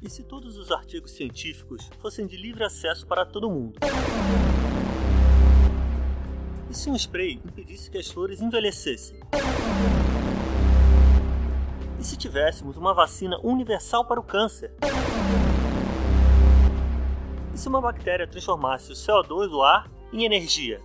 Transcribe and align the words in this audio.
E 0.00 0.08
se 0.08 0.22
todos 0.22 0.56
os 0.56 0.70
artigos 0.70 1.10
científicos 1.10 1.90
fossem 2.00 2.24
de 2.24 2.36
livre 2.36 2.62
acesso 2.62 3.04
para 3.04 3.26
todo 3.26 3.50
mundo? 3.50 3.80
E 6.70 6.74
se 6.74 6.88
um 6.88 6.94
spray 6.94 7.42
impedisse 7.44 7.90
que 7.90 7.98
as 7.98 8.08
flores 8.08 8.40
envelhecessem? 8.40 9.18
E 11.98 12.04
se 12.04 12.16
tivéssemos 12.16 12.76
uma 12.76 12.94
vacina 12.94 13.40
universal 13.42 14.04
para 14.04 14.20
o 14.20 14.22
câncer? 14.22 14.72
E 17.52 17.58
se 17.58 17.66
uma 17.66 17.80
bactéria 17.80 18.28
transformasse 18.28 18.92
o 18.92 18.94
CO2 18.94 19.48
do 19.48 19.62
ar 19.62 19.90
em 20.12 20.24
energia? 20.24 20.80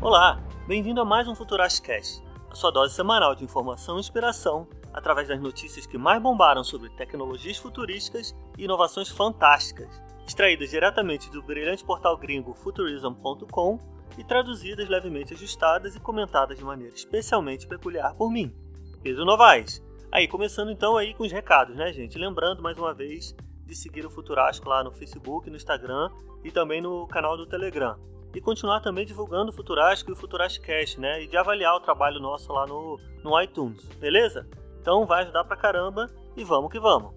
Olá, 0.00 0.40
bem-vindo 0.68 1.00
a 1.00 1.04
mais 1.04 1.26
um 1.26 1.34
Futurastcast, 1.34 2.22
a 2.48 2.54
sua 2.54 2.70
dose 2.70 2.94
semanal 2.94 3.34
de 3.34 3.42
informação 3.42 3.96
e 3.96 4.00
inspiração 4.00 4.68
através 4.92 5.28
das 5.28 5.40
notícias 5.40 5.86
que 5.86 5.98
mais 5.98 6.20
bombaram 6.20 6.64
sobre 6.64 6.90
tecnologias 6.90 7.56
futurísticas 7.56 8.34
e 8.58 8.64
inovações 8.64 9.08
fantásticas, 9.08 9.88
extraídas 10.26 10.70
diretamente 10.70 11.30
do 11.30 11.42
brilhante 11.42 11.84
portal 11.84 12.16
gringo 12.16 12.54
futurism.com 12.54 13.78
e 14.18 14.24
traduzidas 14.24 14.88
levemente 14.88 15.34
ajustadas 15.34 15.94
e 15.94 16.00
comentadas 16.00 16.58
de 16.58 16.64
maneira 16.64 16.94
especialmente 16.94 17.66
peculiar 17.66 18.14
por 18.14 18.30
mim, 18.30 18.54
Pedro 19.02 19.24
Novaes. 19.24 19.82
Aí, 20.12 20.26
começando 20.26 20.72
então 20.72 20.96
aí 20.96 21.14
com 21.14 21.22
os 21.22 21.30
recados, 21.30 21.76
né, 21.76 21.92
gente? 21.92 22.18
Lembrando 22.18 22.62
mais 22.62 22.76
uma 22.76 22.92
vez 22.92 23.34
de 23.64 23.76
seguir 23.76 24.04
o 24.04 24.10
Futurástico 24.10 24.68
lá 24.68 24.82
no 24.82 24.90
Facebook, 24.90 25.48
no 25.48 25.56
Instagram 25.56 26.10
e 26.42 26.50
também 26.50 26.80
no 26.80 27.06
canal 27.06 27.36
do 27.36 27.46
Telegram. 27.46 27.96
E 28.34 28.40
continuar 28.40 28.80
também 28.80 29.06
divulgando 29.06 29.50
o 29.50 29.54
Futurástico 29.54 30.10
e 30.10 30.14
o 30.14 30.16
Futurastcast, 30.16 30.98
né? 31.00 31.22
E 31.22 31.28
de 31.28 31.36
avaliar 31.36 31.74
o 31.76 31.80
trabalho 31.80 32.20
nosso 32.20 32.52
lá 32.52 32.66
no, 32.66 32.98
no 33.22 33.40
iTunes, 33.40 33.84
beleza? 34.00 34.48
Então 34.80 35.06
vai 35.06 35.22
ajudar 35.22 35.44
pra 35.44 35.56
caramba 35.56 36.10
e 36.36 36.42
vamos 36.42 36.70
que 36.70 36.80
vamos! 36.80 37.12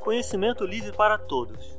Conhecimento 0.00 0.64
livre 0.64 0.92
para 0.92 1.18
todos. 1.18 1.78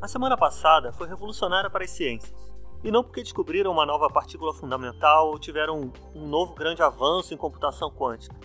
A 0.00 0.06
semana 0.06 0.36
passada 0.36 0.92
foi 0.92 1.08
revolucionária 1.08 1.70
para 1.70 1.84
as 1.84 1.90
ciências. 1.90 2.54
E 2.84 2.90
não 2.90 3.02
porque 3.02 3.22
descobriram 3.22 3.72
uma 3.72 3.86
nova 3.86 4.08
partícula 4.08 4.54
fundamental 4.54 5.28
ou 5.28 5.38
tiveram 5.38 5.90
um 6.14 6.26
novo 6.28 6.54
grande 6.54 6.82
avanço 6.82 7.34
em 7.34 7.36
computação 7.36 7.90
quântica 7.90 8.36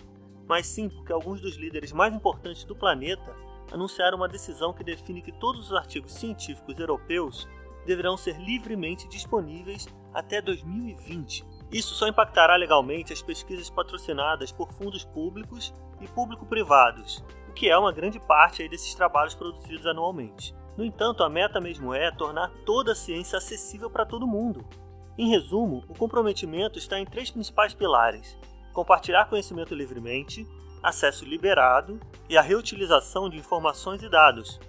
mas 0.52 0.68
sim 0.68 0.90
porque 0.90 1.14
alguns 1.14 1.40
dos 1.40 1.56
líderes 1.56 1.94
mais 1.94 2.14
importantes 2.14 2.66
do 2.66 2.76
planeta 2.76 3.34
anunciaram 3.72 4.18
uma 4.18 4.28
decisão 4.28 4.74
que 4.74 4.84
define 4.84 5.22
que 5.22 5.32
todos 5.32 5.68
os 5.68 5.74
artigos 5.74 6.12
científicos 6.12 6.78
europeus 6.78 7.48
deverão 7.86 8.18
ser 8.18 8.38
livremente 8.38 9.08
disponíveis 9.08 9.88
até 10.14 10.42
2020. 10.42 11.46
Isso 11.72 11.94
só 11.96 12.08
impactará 12.08 12.56
legalmente 12.56 13.14
as 13.14 13.22
pesquisas 13.22 13.70
patrocinadas 13.70 14.52
por 14.52 14.74
fundos 14.74 15.06
públicos 15.06 15.74
e 16.02 16.08
público-privados, 16.08 17.24
o 17.48 17.54
que 17.54 17.70
é 17.70 17.78
uma 17.78 17.94
grande 17.94 18.20
parte 18.20 18.68
desses 18.68 18.94
trabalhos 18.94 19.34
produzidos 19.34 19.86
anualmente. 19.86 20.54
No 20.76 20.84
entanto, 20.84 21.24
a 21.24 21.30
meta 21.30 21.62
mesmo 21.62 21.94
é 21.94 22.12
tornar 22.12 22.50
toda 22.66 22.92
a 22.92 22.96
ciência 22.96 23.38
acessível 23.38 23.90
para 23.90 24.06
todo 24.06 24.28
mundo. 24.28 24.66
Em 25.18 25.30
resumo, 25.30 25.84
o 25.88 25.94
comprometimento 25.94 26.78
está 26.78 27.00
em 27.00 27.06
três 27.06 27.30
principais 27.30 27.74
pilares: 27.74 28.38
compartilhar 28.74 29.30
conhecimento 29.30 29.76
livremente, 29.76 30.48
acesso 30.82 31.24
liberado 31.24 32.00
e 32.28 32.38
a 32.38 32.42
reutilização 32.42 33.30
de 33.30 33.38
informações 33.38 34.02
e 34.02 34.10
dados. 34.10 34.60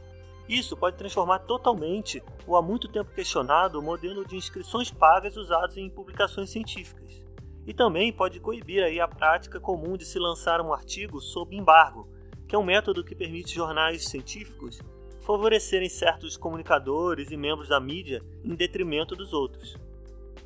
Isso 0.53 0.77
pode 0.77 0.99
transformar 0.99 1.39
totalmente 1.39 2.23
o 2.47 2.55
há 2.55 2.61
muito 2.61 2.87
tempo 2.87 3.11
questionado 3.15 3.81
modelo 3.81 4.23
de 4.23 4.37
inscrições 4.37 4.91
pagas 4.91 5.35
usados 5.35 5.79
em 5.79 5.89
publicações 5.89 6.51
científicas. 6.51 7.25
E 7.67 7.73
também 7.73 8.13
pode 8.13 8.39
coibir 8.39 8.85
aí 8.85 9.01
a 9.01 9.09
prática 9.09 9.59
comum 9.59 9.97
de 9.97 10.05
se 10.05 10.19
lançar 10.19 10.61
um 10.61 10.71
artigo 10.71 11.23
sob 11.23 11.57
embargo, 11.57 12.07
que 12.47 12.55
é 12.55 12.59
um 12.59 12.65
método 12.65 13.03
que 13.03 13.15
permite 13.15 13.55
jornais 13.55 14.05
científicos 14.05 14.79
favorecerem 15.23 15.89
certos 15.89 16.37
comunicadores 16.37 17.31
e 17.31 17.37
membros 17.37 17.71
da 17.71 17.81
mídia 17.81 18.23
em 18.45 18.55
detrimento 18.55 19.17
dos 19.17 19.33
outros. 19.33 19.79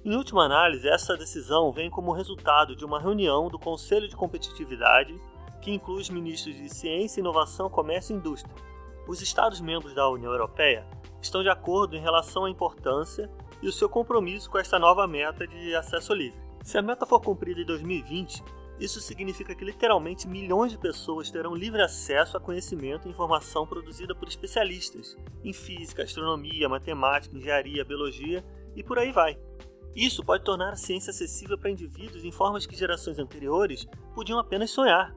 Em 0.05 0.15
última 0.15 0.45
análise, 0.45 0.87
essa 0.89 1.17
decisão 1.17 1.73
vem 1.73 1.91
como 1.91 2.13
resultado 2.13 2.77
de 2.77 2.85
uma 2.85 3.01
reunião 3.01 3.49
do 3.49 3.59
Conselho 3.59 4.07
de 4.07 4.15
Competitividade, 4.15 5.21
que 5.61 5.73
inclui 5.73 6.01
os 6.01 6.11
ministros 6.11 6.55
de 6.55 6.73
Ciência, 6.73 7.19
Inovação, 7.19 7.69
Comércio 7.69 8.15
e 8.15 8.19
Indústria. 8.19 8.55
Os 9.07 9.23
Estados-membros 9.23 9.95
da 9.95 10.09
União 10.09 10.33
Europeia 10.33 10.85
estão 11.23 11.43
de 11.43 11.49
acordo 11.49 11.95
em 11.95 12.01
relação 12.01 12.45
à 12.45 12.51
importância 12.51 13.31
e 13.63 13.69
o 13.69 13.73
seu 13.73 13.89
compromisso 13.89 14.51
com 14.51 14.59
esta 14.59 14.79
nova 14.79 15.07
meta 15.07 15.47
de 15.47 15.75
acesso 15.75 16.13
livre. 16.13 16.41
Se 16.65 16.77
a 16.77 16.83
meta 16.83 17.07
for 17.07 17.21
cumprida 17.21 17.61
em 17.61 17.65
2020, 17.65 18.43
isso 18.81 19.01
significa 19.01 19.55
que 19.55 19.65
literalmente 19.65 20.29
milhões 20.29 20.73
de 20.73 20.79
pessoas 20.79 21.31
terão 21.31 21.55
livre 21.55 21.81
acesso 21.81 22.37
a 22.37 22.41
conhecimento 22.41 23.07
e 23.07 23.11
informação 23.11 23.67
produzida 23.67 24.15
por 24.15 24.29
especialistas 24.29 25.17
em 25.43 25.53
física, 25.53 26.03
astronomia, 26.03 26.69
matemática, 26.69 27.37
engenharia, 27.37 27.85
biologia 27.85 28.45
e 28.75 28.83
por 28.83 28.99
aí 28.99 29.13
vai. 29.13 29.39
Isso 29.95 30.23
pode 30.23 30.45
tornar 30.45 30.73
a 30.73 30.77
ciência 30.77 31.11
acessível 31.11 31.57
para 31.57 31.71
indivíduos 31.71 32.25
em 32.25 32.33
formas 32.33 32.67
que 32.67 32.77
gerações 32.77 33.19
anteriores 33.19 33.87
podiam 34.15 34.39
apenas 34.39 34.71
sonhar. 34.71 35.15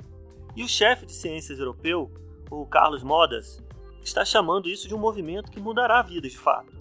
E 0.55 0.63
o 0.63 0.69
chefe 0.69 1.05
de 1.05 1.11
ciências 1.11 1.59
europeu, 1.59 2.09
o 2.49 2.65
Carlos 2.65 3.03
Modas, 3.03 3.61
está 4.09 4.25
chamando 4.25 4.67
isso 4.67 4.87
de 4.87 4.95
um 4.95 4.99
movimento 4.99 5.51
que 5.51 5.59
mudará 5.59 6.01
vidas 6.01 6.31
de 6.31 6.37
fato. 6.37 6.73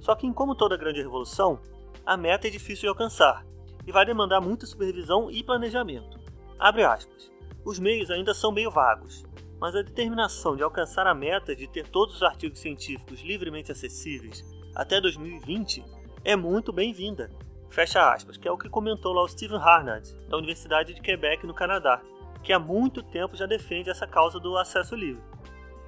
Só 0.00 0.14
que, 0.14 0.30
como 0.32 0.54
toda 0.54 0.76
grande 0.76 1.02
revolução, 1.02 1.58
a 2.04 2.16
meta 2.16 2.46
é 2.46 2.50
difícil 2.50 2.82
de 2.82 2.88
alcançar 2.88 3.44
e 3.86 3.92
vai 3.92 4.04
demandar 4.04 4.40
muita 4.40 4.66
supervisão 4.66 5.30
e 5.30 5.42
planejamento. 5.42 6.18
Abre 6.58 6.84
aspas. 6.84 7.30
Os 7.64 7.78
meios 7.78 8.10
ainda 8.10 8.32
são 8.32 8.52
meio 8.52 8.70
vagos, 8.70 9.24
mas 9.60 9.74
a 9.74 9.82
determinação 9.82 10.54
de 10.54 10.62
alcançar 10.62 11.06
a 11.06 11.14
meta 11.14 11.56
de 11.56 11.66
ter 11.66 11.88
todos 11.88 12.16
os 12.16 12.22
artigos 12.22 12.60
científicos 12.60 13.20
livremente 13.22 13.72
acessíveis 13.72 14.44
até 14.74 15.00
2020 15.00 15.84
é 16.24 16.36
muito 16.36 16.72
bem-vinda. 16.72 17.30
Fecha 17.70 18.12
aspas, 18.12 18.36
que 18.36 18.46
é 18.46 18.52
o 18.52 18.58
que 18.58 18.68
comentou 18.68 19.12
lá 19.12 19.22
o 19.22 19.28
Stephen 19.28 19.58
Harnad, 19.58 20.08
da 20.28 20.36
Universidade 20.36 20.94
de 20.94 21.00
Quebec, 21.00 21.46
no 21.46 21.54
Canadá, 21.54 22.00
que 22.42 22.52
há 22.52 22.58
muito 22.58 23.02
tempo 23.02 23.36
já 23.36 23.46
defende 23.46 23.90
essa 23.90 24.06
causa 24.06 24.38
do 24.38 24.56
acesso 24.56 24.94
livre. 24.94 25.22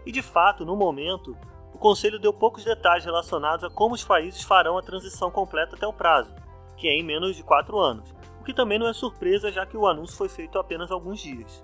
E 0.08 0.10
de 0.10 0.22
fato, 0.22 0.64
no 0.64 0.74
momento, 0.74 1.36
o 1.70 1.76
Conselho 1.76 2.18
deu 2.18 2.32
poucos 2.32 2.64
detalhes 2.64 3.04
relacionados 3.04 3.62
a 3.62 3.68
como 3.68 3.94
os 3.94 4.02
países 4.02 4.42
farão 4.42 4.78
a 4.78 4.82
transição 4.82 5.30
completa 5.30 5.76
até 5.76 5.86
o 5.86 5.92
prazo, 5.92 6.34
que 6.78 6.88
é 6.88 6.94
em 6.94 7.04
menos 7.04 7.36
de 7.36 7.42
quatro 7.42 7.78
anos, 7.78 8.14
o 8.40 8.42
que 8.42 8.54
também 8.54 8.78
não 8.78 8.88
é 8.88 8.94
surpresa 8.94 9.52
já 9.52 9.66
que 9.66 9.76
o 9.76 9.86
anúncio 9.86 10.16
foi 10.16 10.30
feito 10.30 10.58
apenas 10.58 10.90
alguns 10.90 11.20
dias. 11.20 11.62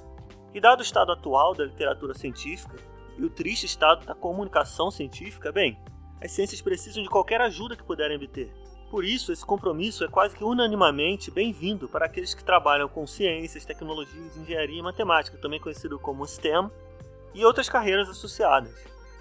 E 0.52 0.60
dado 0.60 0.80
o 0.80 0.82
estado 0.82 1.10
atual 1.10 1.54
da 1.54 1.64
literatura 1.64 2.12
científica 2.12 2.76
e 3.16 3.24
o 3.24 3.30
triste 3.30 3.64
estado 3.64 4.04
da 4.04 4.14
comunicação 4.14 4.90
científica, 4.90 5.50
bem, 5.50 5.78
as 6.22 6.30
ciências 6.30 6.60
precisam 6.60 7.02
de 7.02 7.08
qualquer 7.08 7.40
ajuda 7.40 7.74
que 7.74 7.82
puderem 7.82 8.18
obter. 8.18 8.52
Por 8.90 9.06
isso, 9.06 9.32
esse 9.32 9.46
compromisso 9.46 10.04
é 10.04 10.08
quase 10.08 10.36
que 10.36 10.44
unanimamente 10.44 11.30
bem-vindo 11.30 11.88
para 11.88 12.04
aqueles 12.04 12.34
que 12.34 12.44
trabalham 12.44 12.90
com 12.90 13.06
ciências, 13.06 13.64
tecnologias, 13.64 14.36
engenharia 14.36 14.80
e 14.80 14.82
matemática, 14.82 15.38
também 15.38 15.58
conhecido 15.58 15.98
como 15.98 16.26
STEM, 16.26 16.70
e 17.34 17.44
outras 17.44 17.68
carreiras 17.68 18.08
associadas. 18.08 18.74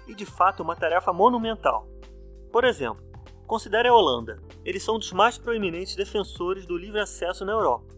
E 0.06 0.14
de 0.14 0.24
fato, 0.24 0.62
uma 0.62 0.76
tarefa 0.76 1.12
monumental. 1.12 1.88
Por 2.52 2.64
exemplo, 2.64 3.02
considere 3.46 3.88
a 3.88 3.94
Holanda. 3.94 4.40
Eles 4.64 4.82
são 4.82 4.96
um 4.96 4.98
dos 4.98 5.12
mais 5.12 5.36
proeminentes 5.36 5.96
defensores 5.96 6.66
do 6.66 6.76
livre 6.76 7.00
acesso 7.00 7.44
na 7.44 7.52
Europa. 7.52 7.94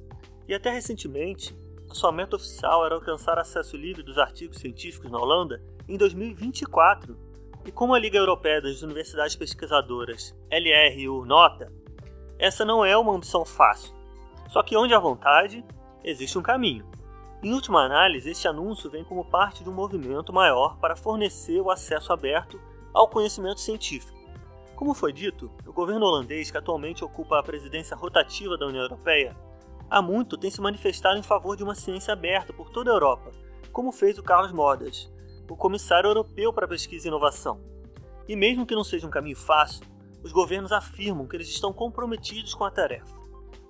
E 0.49 0.54
até 0.54 0.71
recentemente, 0.71 1.56
a 1.91 1.94
sua 1.94 2.12
meta 2.12 2.37
oficial 2.37 2.84
era 2.84 2.94
alcançar 2.94 3.38
acesso 3.38 3.77
livre 3.77 4.03
dos 4.03 4.19
artigos 4.19 4.59
científicos 4.59 5.10
na 5.10 5.19
Holanda 5.19 5.62
em 5.88 5.97
2024 5.97 7.16
e 7.65 7.72
como 7.72 7.94
a 7.94 7.98
Liga 7.98 8.16
Europeia 8.16 8.62
das 8.62 8.83
Universidades 8.83 9.34
Pesquisadoras, 9.34 10.34
LRU, 10.50 11.25
nota, 11.25 11.72
essa 12.38 12.65
não 12.65 12.84
é 12.84 12.97
uma 12.97 13.12
ambição 13.12 13.45
fácil. 13.45 13.95
Só 14.48 14.62
que 14.62 14.77
onde 14.77 14.95
há 14.95 14.98
vontade, 14.98 15.65
existe 16.04 16.39
um 16.39 16.42
caminho. 16.42 16.89
Em 17.47 17.53
última 17.53 17.84
análise, 17.84 18.28
este 18.28 18.48
anúncio 18.48 18.91
vem 18.91 19.04
como 19.04 19.25
parte 19.25 19.63
de 19.63 19.71
um 19.71 19.72
movimento 19.72 20.33
maior 20.33 20.77
para 20.78 20.97
fornecer 20.97 21.60
o 21.60 21.71
acesso 21.71 22.13
aberto 22.13 22.60
ao 22.93 23.07
conhecimento 23.07 23.60
científico. 23.60 24.19
Como 24.75 24.93
foi 24.93 25.13
dito, 25.13 25.48
o 25.65 25.72
governo 25.72 26.07
holandês, 26.07 26.51
que 26.51 26.59
atualmente 26.59 27.04
ocupa 27.04 27.39
a 27.39 27.45
presidência 27.45 27.97
rotativa 27.97 28.59
da 28.59 28.66
União 28.66 28.83
Europeia, 28.83 29.37
há 29.89 30.03
muito 30.03 30.37
tem 30.37 30.51
se 30.51 30.60
manifestado 30.60 31.21
em 31.21 31.22
favor 31.22 31.57
de 31.57 31.63
uma 31.63 31.77
ciência 31.77 32.15
aberta 32.15 32.53
por 32.53 32.69
toda 32.71 32.91
a 32.91 32.95
Europa, 32.95 33.31
como 33.71 33.93
fez 33.93 34.19
o 34.19 34.25
Carlos 34.25 34.51
Modas, 34.51 35.09
o 35.48 35.54
Comissário 35.54 36.09
Europeu 36.09 36.53
para 36.53 36.66
Pesquisa 36.66 37.07
e 37.07 37.10
Inovação. 37.10 37.60
E 38.27 38.34
mesmo 38.34 38.66
que 38.66 38.75
não 38.75 38.83
seja 38.83 39.07
um 39.07 39.10
caminho 39.10 39.37
fácil, 39.37 39.87
os 40.21 40.33
governos 40.33 40.72
afirmam 40.72 41.28
que 41.28 41.37
eles 41.37 41.48
estão 41.48 41.72
comprometidos 41.72 42.54
com 42.54 42.65
a 42.65 42.72
tarefa. 42.72 43.15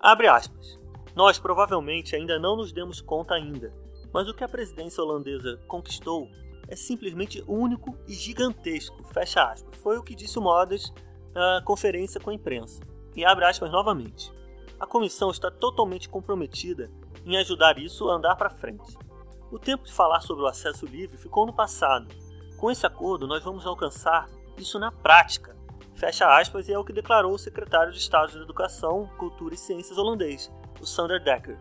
Abre 0.01 0.29
aspas. 0.29 0.79
Nós 1.17 1.39
provavelmente 1.39 2.15
ainda 2.15 2.39
não 2.39 2.57
nos 2.57 2.73
demos 2.73 3.01
conta 3.01 3.33
ainda, 3.33 3.73
mas 4.13 4.29
o 4.29 4.35
que 4.35 4.45
a 4.45 4.49
presidência 4.49 5.03
holandesa 5.03 5.59
conquistou 5.67 6.29
é 6.69 6.77
simplesmente 6.77 7.43
único 7.49 7.97
e 8.07 8.13
gigantesco. 8.13 9.03
Fecha 9.15 9.43
aspas. 9.43 9.79
Foi 9.79 9.97
o 9.97 10.03
que 10.03 10.15
disse 10.15 10.39
o 10.39 10.43
Modas 10.43 10.93
na 11.33 11.63
conferência 11.65 12.21
com 12.21 12.29
a 12.29 12.35
imprensa. 12.35 12.83
E 13.15 13.25
abre 13.25 13.47
aspas 13.47 13.73
novamente. 13.73 14.31
A 14.79 14.87
comissão 14.87 15.31
está 15.31 15.51
totalmente 15.51 16.07
comprometida 16.07 16.91
em 17.25 17.39
ajudar 17.39 17.79
isso 17.79 18.11
a 18.11 18.15
andar 18.17 18.37
para 18.37 18.51
frente. 18.51 18.95
O 19.51 19.59
tempo 19.59 19.85
de 19.85 19.95
falar 19.95 20.21
sobre 20.21 20.43
o 20.43 20.47
acesso 20.47 20.85
livre 20.85 21.17
ficou 21.17 21.47
no 21.47 21.53
passado. 21.55 22.09
Com 22.59 22.71
esse 22.71 22.87
acordo, 22.87 23.27
nós 23.27 23.43
vamos 23.43 23.65
alcançar 23.65 24.29
isso 24.59 24.79
na 24.79 24.93
prática. 24.93 25.57
Fecha 25.95 26.29
aspas, 26.39 26.69
e 26.69 26.75
é 26.75 26.79
o 26.79 26.85
que 26.85 26.93
declarou 26.93 27.33
o 27.33 27.39
secretário 27.39 27.91
de 27.91 27.99
Estado 27.99 28.33
de 28.33 28.39
Educação, 28.39 29.09
Cultura 29.17 29.55
e 29.55 29.59
Ciências 29.59 29.97
holandês, 29.97 30.53
Sander 30.87 31.23
Dekker. 31.23 31.59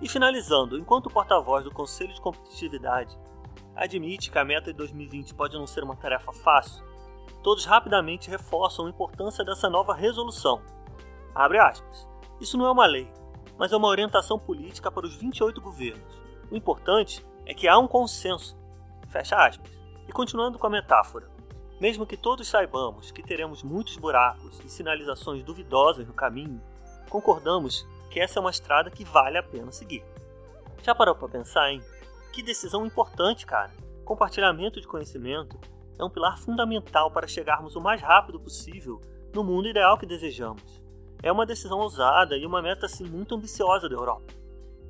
E 0.00 0.08
finalizando, 0.08 0.78
enquanto 0.78 1.06
o 1.06 1.12
porta-voz 1.12 1.64
do 1.64 1.70
Conselho 1.70 2.12
de 2.12 2.20
Competitividade 2.20 3.16
admite 3.76 4.30
que 4.30 4.38
a 4.38 4.44
meta 4.44 4.72
de 4.72 4.76
2020 4.76 5.34
pode 5.34 5.56
não 5.56 5.66
ser 5.66 5.84
uma 5.84 5.96
tarefa 5.96 6.32
fácil, 6.32 6.84
todos 7.42 7.64
rapidamente 7.64 8.30
reforçam 8.30 8.86
a 8.86 8.90
importância 8.90 9.44
dessa 9.44 9.68
nova 9.70 9.94
resolução. 9.94 10.60
Abre 11.34 11.58
aspas. 11.58 12.08
Isso 12.40 12.58
não 12.58 12.66
é 12.66 12.70
uma 12.70 12.86
lei, 12.86 13.08
mas 13.56 13.72
é 13.72 13.76
uma 13.76 13.88
orientação 13.88 14.38
política 14.38 14.90
para 14.90 15.06
os 15.06 15.14
28 15.16 15.60
governos. 15.60 16.20
O 16.50 16.56
importante 16.56 17.24
é 17.46 17.54
que 17.54 17.68
há 17.68 17.78
um 17.78 17.86
consenso. 17.86 18.56
Fecha 19.08 19.36
aspas. 19.36 19.70
E 20.08 20.12
continuando 20.12 20.58
com 20.58 20.66
a 20.66 20.70
metáfora, 20.70 21.30
mesmo 21.80 22.06
que 22.06 22.16
todos 22.16 22.46
saibamos 22.46 23.10
que 23.10 23.22
teremos 23.22 23.62
muitos 23.62 23.96
buracos 23.96 24.60
e 24.64 24.68
sinalizações 24.68 25.42
duvidosas 25.42 26.06
no 26.06 26.12
caminho, 26.12 26.60
concordamos 27.08 27.86
que 28.12 28.20
essa 28.20 28.38
é 28.38 28.40
uma 28.40 28.50
estrada 28.50 28.90
que 28.90 29.04
vale 29.04 29.38
a 29.38 29.42
pena 29.42 29.72
seguir. 29.72 30.04
Já 30.82 30.94
parou 30.94 31.14
para 31.14 31.28
pensar, 31.28 31.72
hein? 31.72 31.82
Que 32.30 32.42
decisão 32.42 32.84
importante, 32.84 33.46
cara! 33.46 33.72
Compartilhamento 34.04 34.80
de 34.80 34.86
conhecimento 34.86 35.58
é 35.98 36.04
um 36.04 36.10
pilar 36.10 36.38
fundamental 36.38 37.10
para 37.10 37.26
chegarmos 37.26 37.74
o 37.74 37.80
mais 37.80 38.02
rápido 38.02 38.38
possível 38.38 39.00
no 39.32 39.42
mundo 39.42 39.68
ideal 39.68 39.96
que 39.96 40.04
desejamos. 40.04 40.82
É 41.22 41.32
uma 41.32 41.46
decisão 41.46 41.78
ousada 41.78 42.36
e 42.36 42.44
uma 42.44 42.60
meta 42.60 42.84
assim 42.84 43.04
muito 43.04 43.34
ambiciosa 43.34 43.88
da 43.88 43.94
Europa. 43.94 44.34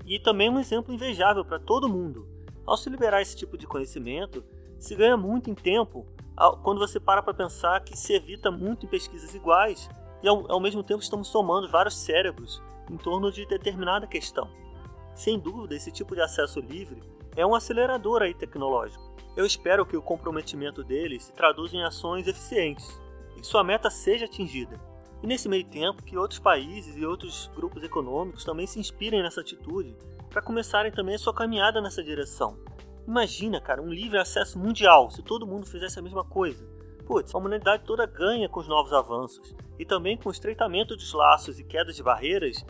E 0.04 0.18
também 0.18 0.50
um 0.50 0.58
exemplo 0.58 0.92
invejável 0.92 1.44
para 1.44 1.60
todo 1.60 1.88
mundo. 1.88 2.26
Ao 2.66 2.76
se 2.76 2.90
liberar 2.90 3.22
esse 3.22 3.36
tipo 3.36 3.56
de 3.56 3.68
conhecimento, 3.68 4.42
se 4.80 4.96
ganha 4.96 5.16
muito 5.16 5.48
em 5.48 5.54
tempo 5.54 6.06
quando 6.62 6.80
você 6.80 6.98
para 6.98 7.22
para 7.22 7.34
pensar 7.34 7.84
que 7.84 7.96
se 7.96 8.14
evita 8.14 8.50
muito 8.50 8.84
em 8.84 8.88
pesquisas 8.88 9.32
iguais 9.32 9.88
e 10.22 10.28
ao, 10.28 10.50
ao 10.50 10.58
mesmo 10.58 10.82
tempo 10.82 11.02
estamos 11.02 11.28
somando 11.28 11.68
vários 11.68 11.96
cérebros 11.98 12.60
em 12.92 12.96
torno 12.96 13.32
de 13.32 13.46
determinada 13.46 14.06
questão. 14.06 14.48
Sem 15.14 15.38
dúvida, 15.38 15.74
esse 15.74 15.90
tipo 15.90 16.14
de 16.14 16.20
acesso 16.20 16.60
livre 16.60 17.02
é 17.34 17.46
um 17.46 17.54
acelerador 17.54 18.22
aí 18.22 18.34
tecnológico. 18.34 19.12
Eu 19.36 19.46
espero 19.46 19.86
que 19.86 19.96
o 19.96 20.02
comprometimento 20.02 20.84
dele 20.84 21.18
se 21.18 21.32
traduza 21.32 21.74
em 21.74 21.82
ações 21.82 22.28
eficientes 22.28 23.00
e 23.36 23.40
que 23.40 23.46
sua 23.46 23.64
meta 23.64 23.88
seja 23.88 24.26
atingida. 24.26 24.78
E 25.22 25.26
nesse 25.26 25.48
meio 25.48 25.64
tempo, 25.64 26.02
que 26.02 26.18
outros 26.18 26.40
países 26.40 26.96
e 26.96 27.06
outros 27.06 27.50
grupos 27.54 27.82
econômicos 27.82 28.44
também 28.44 28.66
se 28.66 28.78
inspirem 28.78 29.22
nessa 29.22 29.40
atitude 29.40 29.96
para 30.28 30.42
começarem 30.42 30.92
também 30.92 31.14
a 31.14 31.18
sua 31.18 31.32
caminhada 31.32 31.80
nessa 31.80 32.02
direção. 32.02 32.58
Imagina, 33.06 33.60
cara, 33.60 33.82
um 33.82 33.92
livre 33.92 34.18
acesso 34.18 34.58
mundial, 34.58 35.10
se 35.10 35.22
todo 35.22 35.46
mundo 35.46 35.66
fizesse 35.66 35.98
a 35.98 36.02
mesma 36.02 36.24
coisa. 36.24 36.64
Putz, 37.06 37.34
a 37.34 37.38
humanidade 37.38 37.84
toda 37.84 38.06
ganha 38.06 38.48
com 38.48 38.60
os 38.60 38.68
novos 38.68 38.92
avanços 38.92 39.54
e 39.78 39.84
também 39.84 40.16
com 40.16 40.28
o 40.28 40.32
estreitamento 40.32 40.96
dos 40.96 41.12
laços 41.12 41.58
e 41.58 41.64
quedas 41.64 41.96
de 41.96 42.02
barreiras 42.02 42.64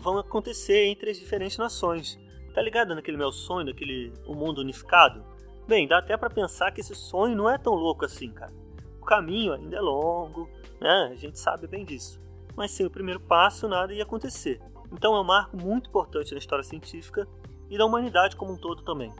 vão 0.00 0.18
acontecer 0.18 0.86
entre 0.86 1.10
as 1.10 1.18
diferentes 1.18 1.58
nações. 1.58 2.18
Tá 2.54 2.62
ligado 2.62 2.94
naquele 2.94 3.16
meu 3.16 3.32
sonho, 3.32 3.66
daquele 3.66 4.12
um 4.26 4.34
mundo 4.34 4.60
unificado? 4.60 5.24
Bem, 5.66 5.88
dá 5.88 5.98
até 5.98 6.16
para 6.16 6.30
pensar 6.30 6.70
que 6.70 6.80
esse 6.80 6.94
sonho 6.94 7.36
não 7.36 7.48
é 7.48 7.58
tão 7.58 7.74
louco 7.74 8.04
assim, 8.04 8.30
cara. 8.30 8.52
O 9.00 9.04
caminho 9.04 9.52
ainda 9.52 9.76
é 9.76 9.80
longo, 9.80 10.48
né? 10.80 11.10
A 11.12 11.14
gente 11.16 11.38
sabe 11.38 11.66
bem 11.66 11.84
disso. 11.84 12.20
Mas 12.54 12.70
sem 12.70 12.86
o 12.86 12.90
primeiro 12.90 13.18
passo, 13.18 13.66
nada 13.66 13.92
ia 13.92 14.02
acontecer. 14.02 14.60
Então 14.92 15.16
é 15.16 15.20
um 15.20 15.24
marco 15.24 15.56
muito 15.56 15.88
importante 15.88 16.32
na 16.32 16.38
história 16.38 16.62
científica 16.62 17.26
e 17.68 17.76
da 17.76 17.84
humanidade 17.84 18.36
como 18.36 18.52
um 18.52 18.56
todo 18.56 18.82
também. 18.82 19.12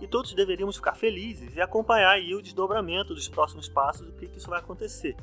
E 0.00 0.06
todos 0.06 0.34
deveríamos 0.34 0.76
ficar 0.76 0.94
felizes 0.94 1.56
e 1.56 1.60
acompanhar 1.60 2.10
aí 2.10 2.34
o 2.34 2.42
desdobramento 2.42 3.14
dos 3.14 3.28
próximos 3.28 3.68
passos, 3.68 4.08
o 4.08 4.12
que, 4.12 4.28
que 4.28 4.38
isso 4.38 4.50
vai 4.50 4.60
acontecer. 4.60 5.16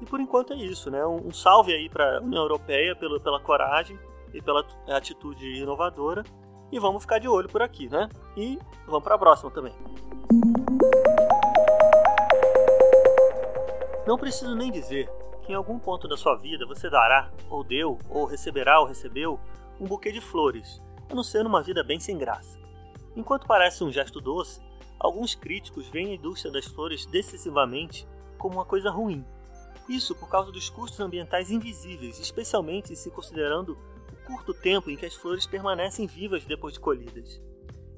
E 0.00 0.06
por 0.06 0.20
enquanto 0.20 0.52
é 0.52 0.56
isso, 0.56 0.90
né? 0.90 1.04
Um, 1.04 1.28
um 1.28 1.32
salve 1.32 1.72
aí 1.72 1.88
para 1.88 2.18
a 2.18 2.20
União 2.20 2.42
Europeia 2.42 2.96
pelo, 2.96 3.20
pela 3.20 3.40
coragem 3.40 3.98
e 4.32 4.40
pela 4.40 4.66
atitude 4.88 5.46
inovadora. 5.60 6.24
E 6.70 6.78
vamos 6.78 7.02
ficar 7.02 7.18
de 7.18 7.28
olho 7.28 7.48
por 7.48 7.62
aqui, 7.62 7.88
né? 7.88 8.08
E 8.36 8.58
vamos 8.86 9.04
para 9.04 9.14
a 9.14 9.18
próxima 9.18 9.50
também. 9.50 9.74
Não 14.06 14.18
preciso 14.18 14.56
nem 14.56 14.70
dizer 14.70 15.08
que 15.42 15.52
em 15.52 15.54
algum 15.54 15.78
ponto 15.78 16.08
da 16.08 16.16
sua 16.16 16.36
vida 16.36 16.66
você 16.66 16.88
dará, 16.88 17.30
ou 17.50 17.62
deu, 17.62 17.98
ou 18.08 18.24
receberá, 18.24 18.80
ou 18.80 18.86
recebeu, 18.86 19.38
um 19.78 19.84
buquê 19.84 20.10
de 20.10 20.20
flores, 20.20 20.80
a 21.10 21.14
não 21.14 21.22
ser 21.22 21.42
numa 21.42 21.62
vida 21.62 21.84
bem 21.84 22.00
sem 22.00 22.16
graça. 22.16 22.58
Enquanto 23.14 23.46
parece 23.46 23.84
um 23.84 23.92
gesto 23.92 24.20
doce, 24.20 24.60
alguns 24.98 25.34
críticos 25.34 25.88
veem 25.88 26.12
a 26.12 26.14
indústria 26.14 26.52
das 26.52 26.64
flores 26.64 27.04
decisivamente 27.06 28.08
como 28.38 28.54
uma 28.54 28.64
coisa 28.64 28.90
ruim. 28.90 29.24
Isso 29.88 30.14
por 30.14 30.28
causa 30.28 30.50
dos 30.50 30.70
custos 30.70 31.00
ambientais 31.00 31.50
invisíveis, 31.50 32.18
especialmente 32.18 32.96
se 32.96 33.10
considerando 33.10 33.76
curto 34.26 34.54
tempo 34.54 34.90
em 34.90 34.96
que 34.96 35.06
as 35.06 35.14
flores 35.14 35.46
permanecem 35.46 36.06
vivas 36.06 36.44
depois 36.44 36.74
de 36.74 36.80
colhidas. 36.80 37.40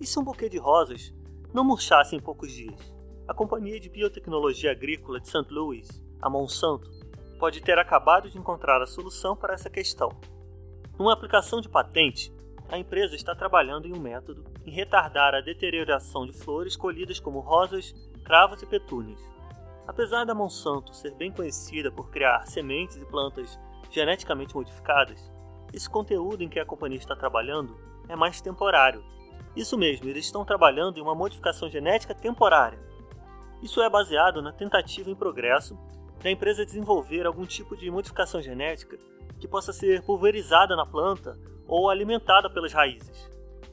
E 0.00 0.06
se 0.06 0.19
um 0.19 0.25
buquê 0.25 0.49
de 0.49 0.59
rosas 0.59 1.15
não 1.53 1.65
murchasse 1.65 2.17
em 2.17 2.21
poucos 2.21 2.53
dias? 2.53 2.94
A 3.26 3.32
Companhia 3.32 3.81
de 3.81 3.88
Biotecnologia 3.88 4.73
Agrícola 4.73 5.21
de 5.21 5.29
St. 5.29 5.47
Louis, 5.50 5.88
a 6.21 6.29
Monsanto, 6.29 6.91
pode 7.38 7.61
ter 7.61 7.79
acabado 7.79 8.29
de 8.29 8.38
encontrar 8.38 8.82
a 8.82 8.87
solução 8.87 9.37
para 9.37 9.55
essa 9.55 9.71
questão. 9.71 10.11
Numa 10.99 11.12
aplicação 11.12 11.61
de 11.61 11.69
patente, 11.69 12.32
a 12.69 12.79
empresa 12.79 13.15
está 13.15 13.35
trabalhando 13.35 13.87
em 13.87 13.93
um 13.93 14.00
método 14.00 14.44
em 14.65 14.71
retardar 14.71 15.35
a 15.35 15.41
deterioração 15.41 16.26
de 16.26 16.32
flores 16.32 16.76
colhidas 16.76 17.21
como 17.21 17.41
rosas, 17.41 17.94
cravos 18.25 18.62
e 18.62 18.67
petúnias. 18.67 19.21
Apesar 19.87 20.25
da 20.25 20.35
Monsanto 20.35 20.94
ser 20.94 21.15
bem 21.15 21.31
conhecida 21.31 21.91
por 21.91 22.11
criar 22.11 22.47
sementes 22.47 22.97
e 22.97 23.05
plantas 23.05 23.59
geneticamente 23.91 24.55
modificadas, 24.55 25.31
esse 25.75 25.88
conteúdo 25.88 26.43
em 26.43 26.49
que 26.49 26.61
a 26.61 26.65
companhia 26.65 26.99
está 26.99 27.17
trabalhando 27.17 27.76
é 28.09 28.17
mais 28.17 28.41
temporário. 28.41 29.05
Isso 29.56 29.76
mesmo, 29.76 30.09
eles 30.09 30.26
estão 30.26 30.44
trabalhando 30.44 30.99
em 30.99 31.03
uma 31.03 31.15
modificação 31.15 31.69
genética 31.69 32.15
temporária 32.15 32.79
isso 33.65 33.81
é 33.81 33.88
baseado 33.88 34.43
na 34.43 34.53
tentativa 34.53 35.11
em 35.11 35.15
progresso 35.15 35.75
da 36.23 36.31
empresa 36.31 36.67
desenvolver 36.67 37.25
algum 37.25 37.47
tipo 37.47 37.75
de 37.75 37.91
modificação 37.91 38.43
genética 38.43 38.99
que 39.41 39.49
possa 39.49 39.73
ser 39.73 40.03
pulverizada 40.03 40.76
na 40.76 40.85
planta 40.85 41.38
ou 41.66 41.88
alimentada 41.88 42.50
pelas 42.50 42.75
raízes. 42.75 43.33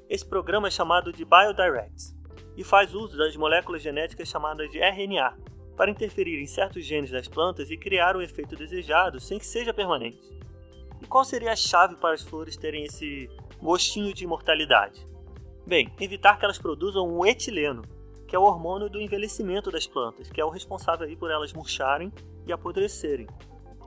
Esse 0.10 0.26
programa 0.26 0.70
é 0.70 0.72
chamado 0.72 1.12
de 1.12 1.26
BioDirect 1.26 2.16
e 2.56 2.64
faz 2.64 2.96
uso 2.96 3.18
das 3.18 3.36
moléculas 3.36 3.82
genéticas 3.82 4.30
chamadas 4.30 4.72
de 4.72 4.80
RNA 4.80 5.38
para 5.76 5.92
interferir 5.92 6.42
em 6.42 6.48
certos 6.48 6.86
genes 6.86 7.12
das 7.12 7.28
plantas 7.28 7.70
e 7.70 7.76
criar 7.76 8.16
o 8.16 8.22
efeito 8.22 8.56
desejado 8.56 9.20
sem 9.20 9.38
que 9.38 9.46
seja 9.46 9.74
permanente. 9.74 10.40
Qual 11.12 11.26
seria 11.26 11.52
a 11.52 11.58
chave 11.58 11.98
para 11.98 12.14
as 12.14 12.22
flores 12.22 12.56
terem 12.56 12.86
esse 12.86 13.30
gostinho 13.62 14.14
de 14.14 14.24
imortalidade? 14.24 15.06
Bem, 15.68 15.94
evitar 16.00 16.40
que 16.40 16.46
elas 16.46 16.58
produzam 16.58 17.06
um 17.06 17.26
etileno, 17.26 17.82
que 18.26 18.34
é 18.34 18.40
o 18.40 18.44
hormônio 18.44 18.90
do 18.90 19.02
envelhecimento 19.02 19.70
das 19.70 19.86
plantas, 19.86 20.32
que 20.32 20.40
é 20.40 20.46
o 20.46 20.50
responsável 20.50 21.06
aí 21.06 21.18
por 21.18 21.30
elas 21.30 21.52
murcharem 21.52 22.14
e 22.48 22.54
apodrecerem. 22.54 23.28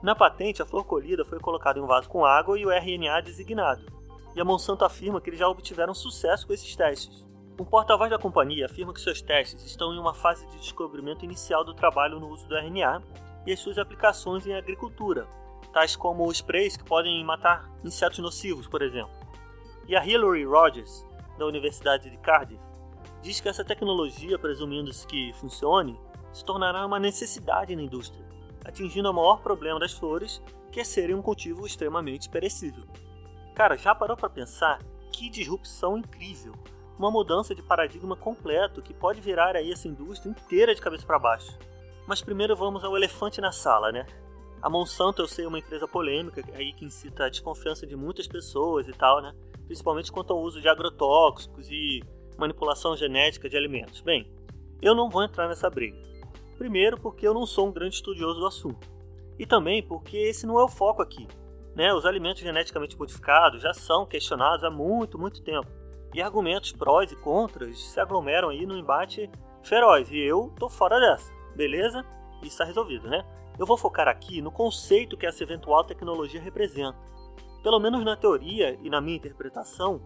Na 0.03 0.13
patente, 0.13 0.61
a 0.61 0.67
flor 0.67 0.85
colhida 0.85 1.25
foi 1.25 1.39
colocada 1.39 1.79
em 1.79 1.81
um 1.81 1.87
vaso 1.87 2.07
com 2.07 2.23
água 2.23 2.59
e 2.59 2.63
o 2.63 2.69
RNA 2.69 3.21
designado. 3.21 3.87
E 4.35 4.39
a 4.39 4.45
Monsanto 4.45 4.85
afirma 4.85 5.19
que 5.19 5.31
eles 5.31 5.39
já 5.39 5.49
obtiveram 5.49 5.95
sucesso 5.95 6.45
com 6.45 6.53
esses 6.53 6.75
testes. 6.75 7.25
Um 7.59 7.65
porta-voz 7.65 8.11
da 8.11 8.19
companhia 8.19 8.67
afirma 8.67 8.93
que 8.93 9.01
seus 9.01 9.19
testes 9.19 9.65
estão 9.65 9.91
em 9.95 9.97
uma 9.97 10.13
fase 10.13 10.45
de 10.45 10.57
descobrimento 10.57 11.25
inicial 11.25 11.65
do 11.65 11.73
trabalho 11.73 12.19
no 12.19 12.29
uso 12.29 12.47
do 12.47 12.55
RNA 12.55 13.01
e 13.47 13.51
as 13.51 13.59
suas 13.59 13.79
aplicações 13.79 14.45
em 14.45 14.53
agricultura, 14.53 15.27
tais 15.75 15.93
como 15.93 16.31
sprays 16.31 16.77
que 16.77 16.85
podem 16.85 17.21
matar 17.25 17.69
insetos 17.83 18.19
nocivos, 18.19 18.65
por 18.65 18.81
exemplo. 18.81 19.13
E 19.89 19.93
a 19.93 20.05
Hilary 20.05 20.45
Rogers, 20.45 21.05
da 21.37 21.45
Universidade 21.45 22.09
de 22.09 22.15
Cardiff, 22.15 22.63
diz 23.21 23.41
que 23.41 23.49
essa 23.49 23.65
tecnologia, 23.65 24.39
presumindo-se 24.39 25.05
que 25.05 25.33
funcione, 25.33 25.99
se 26.31 26.45
tornará 26.45 26.85
uma 26.85 26.97
necessidade 26.97 27.75
na 27.75 27.81
indústria, 27.81 28.25
atingindo 28.63 29.11
o 29.11 29.13
maior 29.13 29.41
problema 29.41 29.77
das 29.77 29.91
flores, 29.91 30.41
que 30.71 30.79
é 30.79 30.83
serem 30.85 31.13
um 31.13 31.21
cultivo 31.21 31.67
extremamente 31.67 32.29
perecível. 32.29 32.85
Cara, 33.53 33.75
já 33.75 33.93
parou 33.93 34.15
para 34.15 34.29
pensar 34.29 34.79
que 35.11 35.29
disrupção 35.29 35.97
incrível! 35.97 36.53
Uma 36.97 37.11
mudança 37.11 37.53
de 37.53 37.61
paradigma 37.61 38.15
completo 38.15 38.81
que 38.81 38.93
pode 38.93 39.19
virar 39.19 39.57
aí 39.57 39.73
essa 39.73 39.89
indústria 39.89 40.29
inteira 40.29 40.73
de 40.73 40.81
cabeça 40.81 41.05
para 41.05 41.19
baixo. 41.19 41.59
Mas 42.07 42.21
primeiro 42.21 42.55
vamos 42.55 42.81
ao 42.81 42.95
elefante 42.95 43.41
na 43.41 43.51
sala, 43.51 43.91
né? 43.91 44.05
A 44.65 44.69
Monsanto, 44.69 45.21
eu 45.21 45.27
sei, 45.27 45.45
é 45.45 45.47
uma 45.47 45.59
empresa 45.59 45.87
polêmica 45.87 46.43
aí 46.55 46.73
que 46.73 46.83
incita 46.83 47.25
a 47.25 47.29
desconfiança 47.29 47.85
de 47.85 47.95
muitas 47.95 48.25
pessoas 48.25 48.87
e 48.87 48.93
tal, 48.93 49.21
né? 49.21 49.31
Principalmente 49.67 50.11
quanto 50.11 50.33
ao 50.33 50.41
uso 50.41 50.59
de 50.59 50.67
agrotóxicos 50.67 51.69
e 51.69 52.01
manipulação 52.35 52.97
genética 52.97 53.47
de 53.47 53.55
alimentos. 53.55 54.01
Bem, 54.01 54.27
eu 54.81 54.95
não 54.95 55.07
vou 55.07 55.23
entrar 55.23 55.47
nessa 55.47 55.69
briga. 55.69 55.95
Primeiro, 56.57 56.99
porque 56.99 57.27
eu 57.27 57.33
não 57.35 57.45
sou 57.45 57.67
um 57.67 57.71
grande 57.71 57.93
estudioso 57.93 58.39
do 58.39 58.47
assunto. 58.47 58.89
E 59.37 59.45
também 59.45 59.83
porque 59.83 60.17
esse 60.17 60.47
não 60.47 60.59
é 60.59 60.63
o 60.63 60.67
foco 60.67 60.99
aqui. 60.99 61.27
Né? 61.75 61.93
Os 61.93 62.03
alimentos 62.03 62.41
geneticamente 62.41 62.97
modificados 62.97 63.61
já 63.61 63.71
são 63.71 64.03
questionados 64.03 64.63
há 64.63 64.71
muito, 64.71 65.19
muito 65.19 65.43
tempo. 65.43 65.67
E 66.11 66.23
argumentos 66.23 66.71
prós 66.71 67.11
e 67.11 67.15
contras 67.17 67.79
se 67.79 67.99
aglomeram 67.99 68.49
aí 68.49 68.65
no 68.65 68.75
embate 68.75 69.29
feroz. 69.61 70.09
E 70.09 70.17
eu 70.17 70.51
tô 70.57 70.67
fora 70.69 70.99
dessa, 70.99 71.31
beleza? 71.55 72.03
Isso 72.37 72.53
está 72.53 72.63
resolvido, 72.63 73.07
né? 73.07 73.23
Eu 73.57 73.65
vou 73.65 73.77
focar 73.77 74.07
aqui 74.07 74.41
no 74.41 74.51
conceito 74.51 75.15
que 75.15 75.25
essa 75.25 75.43
eventual 75.43 75.83
tecnologia 75.83 76.41
representa. 76.41 76.97
Pelo 77.63 77.79
menos 77.79 78.03
na 78.03 78.15
teoria 78.15 78.77
e 78.81 78.89
na 78.89 78.99
minha 78.99 79.17
interpretação, 79.17 80.01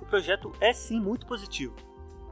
o 0.00 0.06
projeto 0.06 0.52
é 0.60 0.72
sim 0.72 1.00
muito 1.00 1.26
positivo. 1.26 1.74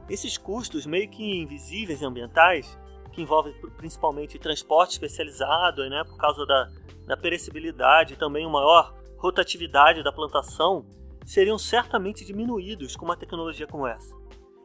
Esses 0.07 0.37
custos 0.37 0.85
meio 0.85 1.09
que 1.09 1.23
invisíveis 1.41 2.01
e 2.01 2.05
ambientais, 2.05 2.77
que 3.11 3.21
envolvem 3.21 3.53
principalmente 3.77 4.39
transporte 4.39 4.91
especializado, 4.91 5.87
né, 5.89 6.03
por 6.03 6.17
causa 6.17 6.45
da, 6.45 6.69
da 7.05 7.17
perecibilidade 7.17 8.13
e 8.13 8.17
também 8.17 8.45
uma 8.45 8.59
maior 8.59 8.95
rotatividade 9.17 10.03
da 10.03 10.11
plantação, 10.11 10.85
seriam 11.25 11.57
certamente 11.57 12.23
diminuídos 12.23 12.95
com 12.95 13.05
uma 13.05 13.17
tecnologia 13.17 13.67
como 13.67 13.87
essa. 13.87 14.15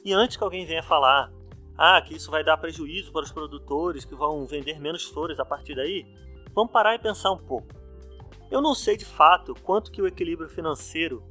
E 0.04 0.12
antes 0.12 0.37
que 0.37 0.44
alguém 0.44 0.66
venha 0.66 0.82
falar, 0.82 1.32
ah, 1.76 2.00
que 2.00 2.14
isso 2.14 2.31
vai 2.31 2.45
dar 2.45 2.57
prejuízo 2.57 3.12
para 3.12 3.25
os 3.25 3.33
produtores 3.33 4.04
que 4.04 4.14
vão 4.14 4.47
vender 4.47 4.78
menos 4.78 5.04
flores 5.04 5.40
a 5.40 5.45
partir 5.45 5.75
daí, 5.75 6.07
vamos 6.54 6.73
parar 6.73 6.95
e 6.95 6.99
pensar 6.99 7.33
um 7.33 7.38
pouco. 7.38 7.69
Eu 8.50 8.61
não 8.61 8.75
sei 8.75 8.97
de 8.97 9.04
fato 9.04 9.54
quanto 9.62 9.90
que 9.90 10.00
o 10.00 10.07
equilíbrio 10.07 10.49
financeiro 10.49 11.23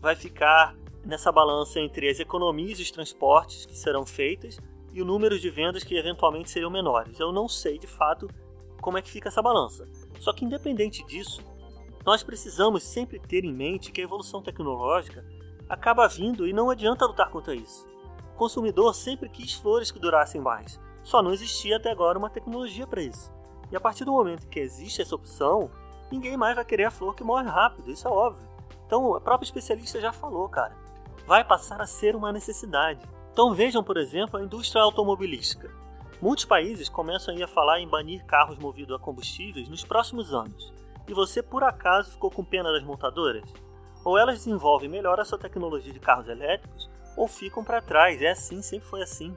vai 0.00 0.14
ficar 0.14 0.76
nessa 1.04 1.32
balança 1.32 1.80
entre 1.80 2.08
as 2.08 2.20
economias 2.20 2.78
e 2.78 2.82
os 2.82 2.90
transportes 2.90 3.64
que 3.64 3.76
serão 3.76 4.04
feitas 4.04 4.58
e 4.92 5.00
o 5.00 5.04
número 5.04 5.38
de 5.38 5.48
vendas 5.48 5.84
que 5.84 5.96
eventualmente 5.96 6.50
seriam 6.50 6.70
menores. 6.70 7.18
Eu 7.18 7.32
não 7.32 7.48
sei 7.48 7.78
de 7.78 7.86
fato 7.86 8.28
como 8.80 8.98
é 8.98 9.02
que 9.02 9.10
fica 9.10 9.28
essa 9.28 9.42
balança. 9.42 9.88
Só 10.20 10.32
que 10.32 10.44
independente 10.44 11.04
disso, 11.06 11.42
nós 12.04 12.22
precisamos 12.22 12.82
sempre 12.82 13.18
ter 13.18 13.44
em 13.44 13.52
mente 13.52 13.90
que 13.90 14.00
a 14.00 14.04
evolução 14.04 14.42
tecnológica 14.42 15.24
acaba 15.68 16.06
vindo 16.06 16.46
e 16.46 16.52
não 16.52 16.70
adianta 16.70 17.06
lutar 17.06 17.30
contra 17.30 17.54
isso. 17.54 17.86
O 18.36 18.38
consumidor 18.38 18.94
sempre 18.94 19.30
quis 19.30 19.54
flores 19.54 19.90
que 19.90 19.98
durassem 19.98 20.42
mais, 20.42 20.78
só 21.02 21.22
não 21.22 21.32
existia 21.32 21.78
até 21.78 21.90
agora 21.90 22.18
uma 22.18 22.28
tecnologia 22.28 22.86
para 22.86 23.00
isso. 23.00 23.32
E 23.72 23.76
a 23.76 23.80
partir 23.80 24.04
do 24.04 24.12
momento 24.12 24.46
que 24.46 24.60
existe 24.60 25.00
essa 25.00 25.14
opção, 25.14 25.70
ninguém 26.12 26.36
mais 26.36 26.54
vai 26.54 26.62
querer 26.62 26.84
a 26.84 26.90
flor 26.90 27.14
que 27.14 27.24
morre 27.24 27.48
rápido, 27.48 27.90
isso 27.90 28.06
é 28.06 28.10
óbvio. 28.10 28.46
Então, 28.86 29.14
a 29.14 29.20
própria 29.22 29.46
especialista 29.46 29.98
já 30.02 30.12
falou, 30.12 30.46
cara, 30.50 30.76
vai 31.26 31.42
passar 31.44 31.80
a 31.80 31.86
ser 31.86 32.14
uma 32.14 32.30
necessidade. 32.30 33.00
Então 33.32 33.54
vejam, 33.54 33.82
por 33.82 33.96
exemplo, 33.96 34.38
a 34.38 34.42
indústria 34.42 34.82
automobilística. 34.82 35.70
Muitos 36.20 36.44
países 36.44 36.90
começam 36.90 37.34
a 37.42 37.48
falar 37.48 37.80
em 37.80 37.88
banir 37.88 38.22
carros 38.26 38.58
movidos 38.58 38.94
a 38.94 38.98
combustíveis 38.98 39.66
nos 39.66 39.82
próximos 39.82 40.34
anos. 40.34 40.74
E 41.08 41.14
você, 41.14 41.42
por 41.42 41.64
acaso, 41.64 42.10
ficou 42.10 42.30
com 42.30 42.44
pena 42.44 42.70
das 42.70 42.84
montadoras? 42.84 43.50
Ou 44.04 44.18
elas 44.18 44.40
desenvolvem 44.40 44.90
melhor 44.90 45.18
a 45.18 45.24
sua 45.24 45.38
tecnologia 45.38 45.90
de 45.90 46.00
carros 46.00 46.28
elétricos, 46.28 46.94
ou 47.16 47.26
ficam 47.26 47.64
para 47.64 47.80
trás. 47.80 48.20
É 48.20 48.30
assim, 48.30 48.60
sempre 48.62 48.86
foi 48.86 49.02
assim. 49.02 49.34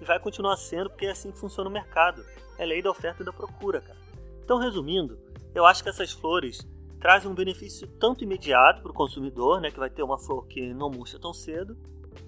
E 0.00 0.04
vai 0.04 0.18
continuar 0.18 0.56
sendo 0.56 0.90
porque 0.90 1.06
é 1.06 1.10
assim 1.10 1.32
que 1.32 1.38
funciona 1.38 1.70
o 1.70 1.72
mercado. 1.72 2.24
É 2.58 2.66
lei 2.66 2.82
da 2.82 2.90
oferta 2.90 3.22
e 3.22 3.26
da 3.26 3.32
procura, 3.32 3.80
cara. 3.80 3.98
Então, 4.44 4.58
resumindo, 4.58 5.18
eu 5.54 5.64
acho 5.64 5.82
que 5.82 5.88
essas 5.88 6.12
flores 6.12 6.66
trazem 7.00 7.30
um 7.30 7.34
benefício 7.34 7.88
tanto 7.98 8.22
imediato 8.22 8.82
para 8.82 8.90
o 8.90 8.94
consumidor, 8.94 9.60
né, 9.60 9.70
que 9.70 9.78
vai 9.78 9.90
ter 9.90 10.02
uma 10.02 10.18
flor 10.18 10.46
que 10.46 10.72
não 10.72 10.90
murcha 10.90 11.18
tão 11.18 11.32
cedo, 11.32 11.76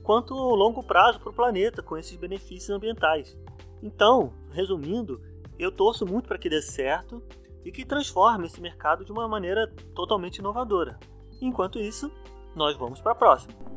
quanto 0.03 0.35
longo 0.35 0.83
prazo 0.83 1.21
para 1.21 1.31
o 1.31 1.35
planeta 1.35 1.83
com 1.83 1.97
esses 1.97 2.17
benefícios 2.17 2.71
ambientais. 2.71 3.37
Então, 3.83 4.33
resumindo, 4.51 5.21
eu 5.59 5.71
torço 5.71 6.07
muito 6.07 6.27
para 6.27 6.39
que 6.39 6.49
dê 6.49 6.61
certo 6.61 7.23
e 7.65 7.71
que 7.71 7.85
transforme 7.85 8.47
esse 8.47 8.61
mercado 8.61 9.05
de 9.05 9.13
uma 9.13 9.29
maneira 9.29 9.73
totalmente 9.95 10.39
inovadora. 10.39 10.99
Enquanto 11.41 11.79
isso, 11.79 12.11
nós 12.55 12.77
vamos 12.77 13.01
para 13.01 13.13
a 13.13 13.17
próxima. 13.17 13.74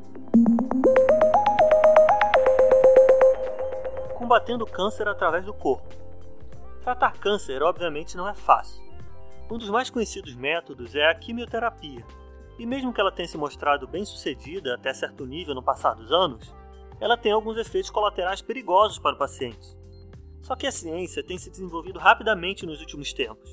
Combatendo 4.28 4.66
o 4.66 4.70
câncer 4.70 5.08
através 5.08 5.46
do 5.46 5.54
corpo. 5.54 5.88
Tratar 6.82 7.14
câncer, 7.14 7.64
obviamente, 7.64 8.18
não 8.18 8.28
é 8.28 8.34
fácil. 8.34 8.84
Um 9.50 9.58
dos 9.58 9.70
mais 9.70 9.90
conhecidos 9.90 10.36
métodos 10.36 10.96
é 10.96 11.10
a 11.10 11.16
quimioterapia, 11.16 12.06
e 12.60 12.66
mesmo 12.66 12.92
que 12.92 13.00
ela 13.00 13.10
tenha 13.10 13.26
se 13.26 13.38
mostrado 13.38 13.88
bem 13.88 14.04
sucedida 14.04 14.76
até 14.76 14.94
certo 14.94 15.26
nível 15.26 15.56
no 15.56 15.64
passar 15.64 15.94
dos 15.94 16.12
anos, 16.12 16.54
ela 17.00 17.16
tem 17.16 17.32
alguns 17.32 17.58
efeitos 17.58 17.90
colaterais 17.90 18.42
perigosos 18.42 19.00
para 19.00 19.16
o 19.16 19.18
paciente. 19.18 19.66
Só 20.42 20.58
que 20.58 20.68
a 20.68 20.74
ciência 20.74 21.24
tem 21.24 21.38
se 21.38 21.50
desenvolvido 21.50 21.98
rapidamente 21.98 22.66
nos 22.66 22.82
últimos 22.82 23.14
tempos, 23.14 23.50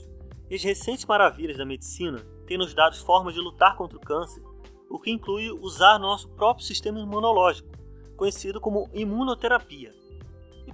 e 0.51 0.57
as 0.57 0.63
recentes 0.65 1.07
maravilhas 1.07 1.57
da 1.57 1.65
medicina 1.65 2.19
têm 2.49 2.59
nos 2.59 2.75
dado 2.75 2.97
formas 2.97 3.33
de 3.33 3.41
lutar 3.41 3.77
contra 3.77 3.97
o 3.97 4.01
câncer 4.01 4.43
o 4.91 4.99
que 4.99 5.13
inclui 5.13 5.53
usar 5.53 6.01
nosso 6.01 6.29
próprio 6.31 6.67
sistema 6.67 6.99
imunológico, 6.99 7.71
conhecido 8.17 8.61
como 8.61 8.91
imunoterapia. 8.93 10.03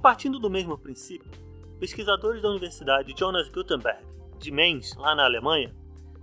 Partindo 0.02 0.38
do 0.38 0.50
mesmo 0.50 0.78
princípio, 0.78 1.30
pesquisadores 1.78 2.42
da 2.42 2.49
Universidade 2.49 3.14
Jonas 3.16 3.49
Gutenberg, 3.49 4.02
de 4.38 4.50
Mainz, 4.50 4.95
lá 4.97 5.14
na 5.14 5.25
Alemanha, 5.25 5.75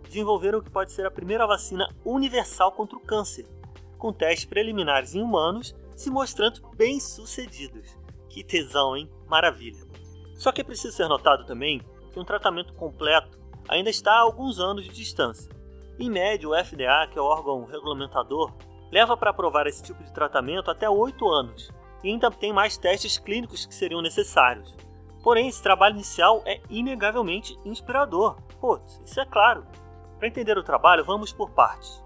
desenvolveram 0.03 0.59
o 0.59 0.63
que 0.63 0.69
pode 0.69 0.91
ser 0.91 1.05
a 1.05 1.11
primeira 1.11 1.45
vacina 1.45 1.87
universal 2.03 2.71
contra 2.71 2.97
o 2.97 3.01
câncer, 3.01 3.45
com 3.97 4.13
testes 4.13 4.45
preliminares 4.45 5.15
em 5.15 5.21
humanos 5.21 5.75
se 5.95 6.09
mostrando 6.09 6.61
bem 6.75 6.99
sucedidos. 6.99 7.97
Que 8.29 8.43
tesão, 8.43 8.95
hein? 8.95 9.09
Maravilha! 9.27 9.85
Só 10.35 10.51
que 10.51 10.61
é 10.61 10.63
preciso 10.63 10.95
ser 10.95 11.07
notado 11.07 11.45
também 11.45 11.81
que 12.13 12.19
um 12.19 12.25
tratamento 12.25 12.73
completo 12.73 13.37
ainda 13.67 13.89
está 13.89 14.13
a 14.13 14.21
alguns 14.21 14.59
anos 14.59 14.83
de 14.83 14.91
distância 14.91 15.57
em 15.99 16.09
média, 16.09 16.47
o 16.47 16.53
FDA, 16.55 17.07
que 17.11 17.17
é 17.17 17.21
o 17.21 17.25
órgão 17.25 17.65
regulamentador, 17.65 18.53
leva 18.91 19.17
para 19.17 19.31
aprovar 19.31 19.65
esse 19.65 19.81
tipo 19.81 20.03
de 20.03 20.13
tratamento 20.13 20.69
até 20.69 20.87
8 20.87 21.27
anos, 21.27 21.71
e 22.03 22.09
ainda 22.09 22.31
tem 22.31 22.53
mais 22.53 22.77
testes 22.77 23.17
clínicos 23.17 23.65
que 23.65 23.75
seriam 23.75 24.01
necessários. 24.01 24.75
Porém, 25.23 25.47
esse 25.47 25.61
trabalho 25.61 25.95
inicial 25.95 26.41
é 26.45 26.61
inegavelmente 26.69 27.59
inspirador. 27.65 28.37
Pô, 28.61 28.79
isso 29.05 29.19
é 29.19 29.25
claro. 29.25 29.65
Para 30.17 30.27
entender 30.27 30.57
o 30.57 30.63
trabalho, 30.63 31.03
vamos 31.03 31.33
por 31.33 31.49
partes. 31.51 32.03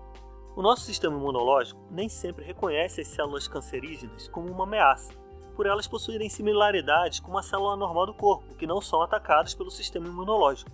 O 0.56 0.62
nosso 0.62 0.82
sistema 0.82 1.16
imunológico 1.16 1.80
nem 1.90 2.10
sempre 2.10 2.44
reconhece 2.44 3.02
as 3.02 3.08
células 3.08 3.48
cancerígenas 3.48 4.28
como 4.28 4.52
uma 4.52 4.64
ameaça, 4.64 5.14
por 5.56 5.66
elas 5.66 5.88
possuírem 5.88 6.30
similaridades 6.30 7.20
com 7.20 7.32
uma 7.32 7.44
célula 7.44 7.76
normal 7.76 8.06
do 8.06 8.14
corpo, 8.14 8.56
que 8.56 8.68
não 8.68 8.82
são 8.82 9.02
atacadas 9.02 9.54
pelo 9.54 9.72
sistema 9.72 10.08
imunológico. 10.08 10.72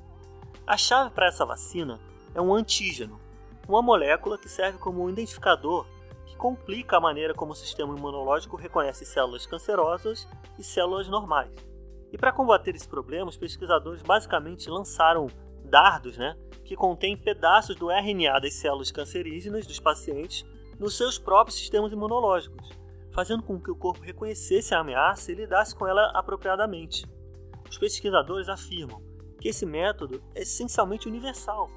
A 0.66 0.78
chave 0.78 1.12
para 1.12 1.28
essa 1.28 1.46
vacina 1.46 2.00
é 2.34 2.42
um 2.42 2.54
antígeno, 2.54 3.20
uma 3.68 3.82
molécula 3.82 4.38
que 4.38 4.50
serve 4.50 4.78
como 4.80 5.04
um 5.04 5.10
identificador 5.10 5.86
complica 6.38 6.98
a 6.98 7.02
maneira 7.02 7.34
como 7.34 7.52
o 7.52 7.56
sistema 7.56 7.98
imunológico 7.98 8.56
reconhece 8.56 9.06
células 9.06 9.46
cancerosas 9.46 10.28
e 10.58 10.64
células 10.64 11.08
normais. 11.08 11.52
E 12.12 12.18
para 12.18 12.32
combater 12.32 12.74
esse 12.76 12.88
problema, 12.88 13.28
os 13.28 13.38
pesquisadores 13.38 14.02
basicamente 14.02 14.70
lançaram 14.70 15.28
dardos 15.66 16.18
né, 16.18 16.38
que 16.64 16.76
contêm 16.76 17.18
pedaços 17.18 17.76
do 17.76 17.92
RNA 17.92 18.40
das 18.40 18.54
células 18.54 18.92
cancerígenas 18.92 19.68
dos 19.68 19.80
pacientes 19.80 20.46
nos 20.80 20.96
seus 20.96 21.18
próprios 21.18 21.58
sistemas 21.58 21.92
imunológicos, 21.92 22.70
fazendo 23.12 23.44
com 23.44 23.60
que 23.60 23.72
o 23.72 23.76
corpo 23.76 24.02
reconhecesse 24.02 24.74
a 24.74 24.80
ameaça 24.80 25.32
e 25.32 25.36
lidasse 25.36 25.76
com 25.76 25.88
ela 25.88 26.12
apropriadamente. 26.14 27.06
Os 27.70 27.78
pesquisadores 27.78 28.48
afirmam 28.48 29.02
que 29.42 29.50
esse 29.50 29.66
método 29.66 30.24
é 30.34 30.44
essencialmente 30.44 31.08
universal, 31.08 31.70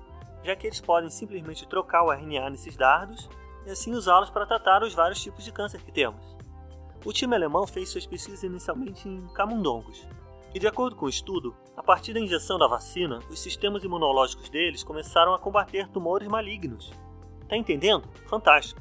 já 0.44 0.54
que 0.54 0.66
eles 0.66 0.80
podem 0.80 1.10
simplesmente 1.10 1.68
trocar 1.68 2.04
o 2.04 2.12
RNA 2.12 2.50
nesses 2.50 2.76
dardos 2.76 3.28
e 3.66 3.70
assim 3.70 3.92
usá-los 3.92 4.30
para 4.30 4.46
tratar 4.46 4.82
os 4.82 4.94
vários 4.94 5.20
tipos 5.20 5.44
de 5.44 5.52
câncer 5.52 5.82
que 5.82 5.92
temos. 5.92 6.36
O 7.04 7.12
time 7.12 7.34
alemão 7.34 7.66
fez 7.66 7.88
suas 7.88 8.06
pesquisas 8.06 8.42
inicialmente 8.42 9.08
em 9.08 9.26
camundongos, 9.28 10.06
e 10.52 10.58
de 10.58 10.66
acordo 10.66 10.96
com 10.96 11.06
o 11.06 11.08
estudo, 11.08 11.54
a 11.76 11.82
partir 11.82 12.12
da 12.12 12.20
injeção 12.20 12.58
da 12.58 12.66
vacina, 12.66 13.20
os 13.30 13.40
sistemas 13.40 13.84
imunológicos 13.84 14.48
deles 14.48 14.82
começaram 14.82 15.32
a 15.32 15.38
combater 15.38 15.88
tumores 15.88 16.26
malignos. 16.26 16.92
Tá 17.48 17.56
entendendo? 17.56 18.08
Fantástico! 18.26 18.80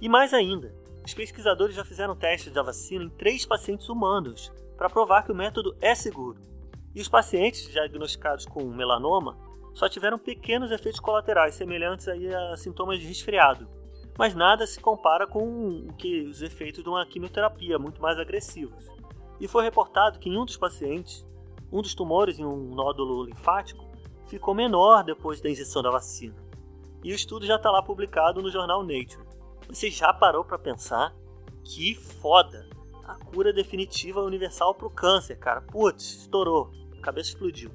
E 0.00 0.08
mais 0.08 0.32
ainda, 0.32 0.74
os 1.04 1.12
pesquisadores 1.12 1.76
já 1.76 1.84
fizeram 1.84 2.16
testes 2.16 2.52
da 2.52 2.62
vacina 2.62 3.04
em 3.04 3.10
três 3.10 3.44
pacientes 3.44 3.88
humanos 3.90 4.50
para 4.78 4.88
provar 4.88 5.22
que 5.22 5.32
o 5.32 5.34
método 5.34 5.76
é 5.80 5.94
seguro. 5.94 6.40
E 6.94 7.00
os 7.00 7.08
pacientes 7.08 7.68
diagnosticados 7.70 8.46
com 8.46 8.64
melanoma 8.64 9.36
só 9.74 9.88
tiveram 9.88 10.18
pequenos 10.18 10.70
efeitos 10.70 11.00
colaterais 11.00 11.54
semelhantes 11.54 12.08
a 12.08 12.56
sintomas 12.56 12.98
de 12.98 13.06
resfriado, 13.06 13.68
mas 14.18 14.34
nada 14.34 14.66
se 14.66 14.80
compara 14.80 15.26
com 15.26 15.88
que 15.98 16.22
os 16.22 16.42
efeitos 16.42 16.82
de 16.82 16.88
uma 16.88 17.04
quimioterapia 17.06 17.78
muito 17.78 18.00
mais 18.00 18.18
agressivos. 18.18 18.86
E 19.40 19.48
foi 19.48 19.64
reportado 19.64 20.18
que 20.18 20.28
em 20.28 20.38
um 20.38 20.44
dos 20.44 20.56
pacientes, 20.56 21.26
um 21.72 21.82
dos 21.82 21.94
tumores 21.94 22.38
em 22.38 22.44
um 22.44 22.74
nódulo 22.74 23.24
linfático 23.24 23.84
ficou 24.26 24.54
menor 24.54 25.02
depois 25.02 25.40
da 25.40 25.50
injeção 25.50 25.82
da 25.82 25.90
vacina. 25.90 26.34
E 27.02 27.12
o 27.12 27.14
estudo 27.14 27.44
já 27.44 27.56
está 27.56 27.70
lá 27.70 27.82
publicado 27.82 28.40
no 28.40 28.50
jornal 28.50 28.82
Nature. 28.82 29.24
Você 29.68 29.90
já 29.90 30.12
parou 30.12 30.44
para 30.44 30.58
pensar 30.58 31.14
que 31.64 31.94
foda! 31.94 32.68
A 33.04 33.16
cura 33.16 33.52
definitiva 33.52 34.22
universal 34.22 34.74
para 34.74 34.86
o 34.86 34.90
câncer, 34.90 35.38
cara. 35.38 35.60
Putz, 35.60 36.22
estourou. 36.22 36.70
A 36.96 37.02
cabeça 37.02 37.30
explodiu 37.30 37.70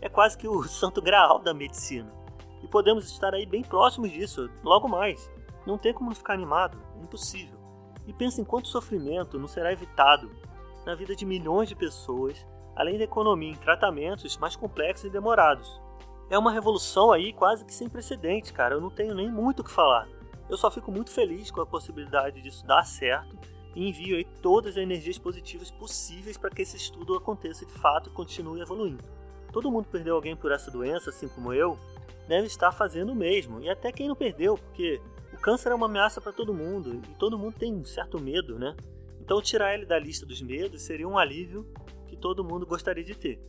é 0.00 0.08
quase 0.08 0.36
que 0.36 0.48
o 0.48 0.62
santo 0.64 1.02
graal 1.02 1.38
da 1.38 1.52
medicina. 1.52 2.12
E 2.62 2.68
podemos 2.68 3.10
estar 3.10 3.34
aí 3.34 3.46
bem 3.46 3.62
próximos 3.62 4.10
disso, 4.10 4.48
logo 4.62 4.88
mais. 4.88 5.30
Não 5.68 5.76
tem 5.76 5.92
como 5.92 6.14
ficar 6.14 6.32
animado, 6.32 6.78
é 6.98 7.02
impossível. 7.02 7.58
E 8.06 8.12
pensa 8.14 8.40
em 8.40 8.44
quanto 8.44 8.68
sofrimento 8.68 9.38
não 9.38 9.46
será 9.46 9.70
evitado 9.70 10.30
na 10.86 10.94
vida 10.94 11.14
de 11.14 11.26
milhões 11.26 11.68
de 11.68 11.76
pessoas, 11.76 12.46
além 12.74 12.96
da 12.96 13.04
economia 13.04 13.50
em 13.50 13.54
tratamentos 13.54 14.38
mais 14.38 14.56
complexos 14.56 15.04
e 15.04 15.10
demorados. 15.10 15.78
É 16.30 16.38
uma 16.38 16.50
revolução 16.50 17.12
aí 17.12 17.34
quase 17.34 17.66
que 17.66 17.74
sem 17.74 17.86
precedentes, 17.86 18.50
cara. 18.50 18.76
Eu 18.76 18.80
não 18.80 18.88
tenho 18.88 19.14
nem 19.14 19.30
muito 19.30 19.60
o 19.60 19.64
que 19.64 19.70
falar. 19.70 20.08
Eu 20.48 20.56
só 20.56 20.70
fico 20.70 20.90
muito 20.90 21.10
feliz 21.10 21.50
com 21.50 21.60
a 21.60 21.66
possibilidade 21.66 22.40
disso 22.40 22.66
dar 22.66 22.84
certo 22.84 23.36
e 23.76 23.86
envio 23.86 24.16
aí 24.16 24.24
todas 24.24 24.78
as 24.78 24.82
energias 24.82 25.18
positivas 25.18 25.70
possíveis 25.70 26.38
para 26.38 26.48
que 26.48 26.62
esse 26.62 26.78
estudo 26.78 27.14
aconteça 27.14 27.66
de 27.66 27.72
fato 27.72 28.08
e 28.08 28.12
continue 28.14 28.62
evoluindo. 28.62 29.04
Todo 29.52 29.70
mundo 29.70 29.86
perdeu 29.92 30.14
alguém 30.14 30.34
por 30.34 30.50
essa 30.50 30.70
doença, 30.70 31.10
assim 31.10 31.28
como 31.28 31.52
eu, 31.52 31.78
deve 32.26 32.46
estar 32.46 32.72
fazendo 32.72 33.12
o 33.12 33.14
mesmo. 33.14 33.60
E 33.60 33.68
até 33.68 33.92
quem 33.92 34.08
não 34.08 34.16
perdeu, 34.16 34.56
porque 34.56 34.98
o 35.38 35.40
câncer 35.40 35.70
é 35.70 35.74
uma 35.74 35.86
ameaça 35.86 36.20
para 36.20 36.32
todo 36.32 36.52
mundo 36.52 37.00
e 37.08 37.14
todo 37.14 37.38
mundo 37.38 37.54
tem 37.56 37.72
um 37.72 37.84
certo 37.84 38.20
medo, 38.20 38.58
né? 38.58 38.74
Então 39.20 39.40
tirar 39.40 39.72
ele 39.72 39.86
da 39.86 39.96
lista 39.96 40.26
dos 40.26 40.42
medos 40.42 40.82
seria 40.82 41.06
um 41.06 41.16
alívio 41.16 41.64
que 42.08 42.16
todo 42.16 42.42
mundo 42.42 42.66
gostaria 42.66 43.04
de 43.04 43.14
ter. 43.14 43.40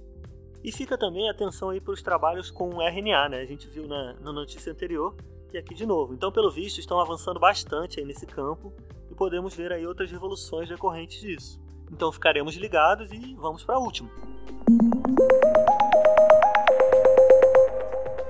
E 0.63 0.71
fica 0.71 0.95
também 0.99 1.27
atenção 1.27 1.71
aí 1.71 1.81
para 1.81 1.93
os 1.93 2.03
trabalhos 2.03 2.51
com 2.51 2.79
RNA, 2.79 3.29
né? 3.29 3.41
A 3.41 3.45
gente 3.45 3.67
viu 3.67 3.87
na, 3.87 4.13
na 4.21 4.31
notícia 4.31 4.71
anterior 4.71 5.15
e 5.51 5.57
aqui 5.57 5.73
de 5.73 5.83
novo. 5.83 6.13
Então, 6.13 6.31
pelo 6.31 6.51
visto, 6.51 6.79
estão 6.79 6.99
avançando 6.99 7.39
bastante 7.39 7.99
aí 7.99 8.05
nesse 8.05 8.27
campo 8.27 8.71
e 9.09 9.15
podemos 9.15 9.55
ver 9.55 9.71
aí 9.71 9.87
outras 9.87 10.11
revoluções 10.11 10.69
decorrentes 10.69 11.19
disso. 11.19 11.59
Então 11.91 12.11
ficaremos 12.11 12.55
ligados 12.55 13.11
e 13.11 13.33
vamos 13.33 13.63
para 13.63 13.77
a 13.77 13.79
última. 13.79 14.11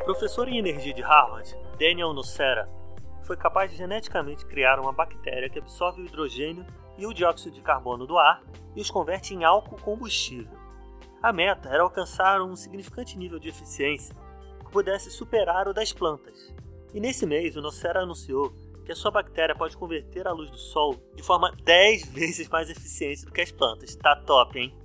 Professor 0.06 0.48
em 0.48 0.58
energia 0.58 0.94
de 0.94 1.02
Harvard, 1.02 1.54
Daniel 1.78 2.14
Nocera, 2.14 2.79
foi 3.30 3.38
capaz 3.38 3.70
de 3.70 3.78
geneticamente 3.78 4.44
criar 4.44 4.80
uma 4.80 4.92
bactéria 4.92 5.52
que 5.52 5.60
absorve 5.60 6.02
o 6.02 6.06
hidrogênio 6.06 6.66
e 6.98 7.06
o 7.06 7.14
dióxido 7.14 7.54
de 7.54 7.62
carbono 7.62 8.08
do 8.08 8.18
ar 8.18 8.42
e 8.76 8.82
os 8.82 8.90
converte 8.90 9.36
em 9.36 9.44
álcool 9.44 9.80
combustível. 9.80 10.58
A 11.22 11.32
meta 11.32 11.70
era 11.70 11.84
alcançar 11.84 12.42
um 12.42 12.56
significante 12.56 13.16
nível 13.16 13.38
de 13.38 13.48
eficiência 13.48 14.16
que 14.66 14.72
pudesse 14.72 15.12
superar 15.12 15.68
o 15.68 15.76
das 15.76 15.94
plantas. 15.94 16.52
E 16.92 17.00
nesse 17.00 17.28
mês, 17.28 17.56
o 17.56 17.62
Nocera 17.62 18.02
anunciou 18.02 18.52
que 18.84 18.92
a 18.92 18.96
sua 18.96 19.12
bactéria 19.12 19.54
pode 19.54 19.78
converter 19.78 20.28
a 20.28 20.32
luz 20.32 20.50
do 20.50 20.58
sol 20.58 20.96
de 21.14 21.22
forma 21.22 21.56
10 21.64 22.08
vezes 22.10 22.50
mais 22.50 22.68
eficiente 22.68 23.26
do 23.26 23.32
que 23.32 23.42
as 23.42 23.52
plantas. 23.52 23.96
Tá 23.96 24.16
top, 24.16 24.58
hein? 24.58 24.76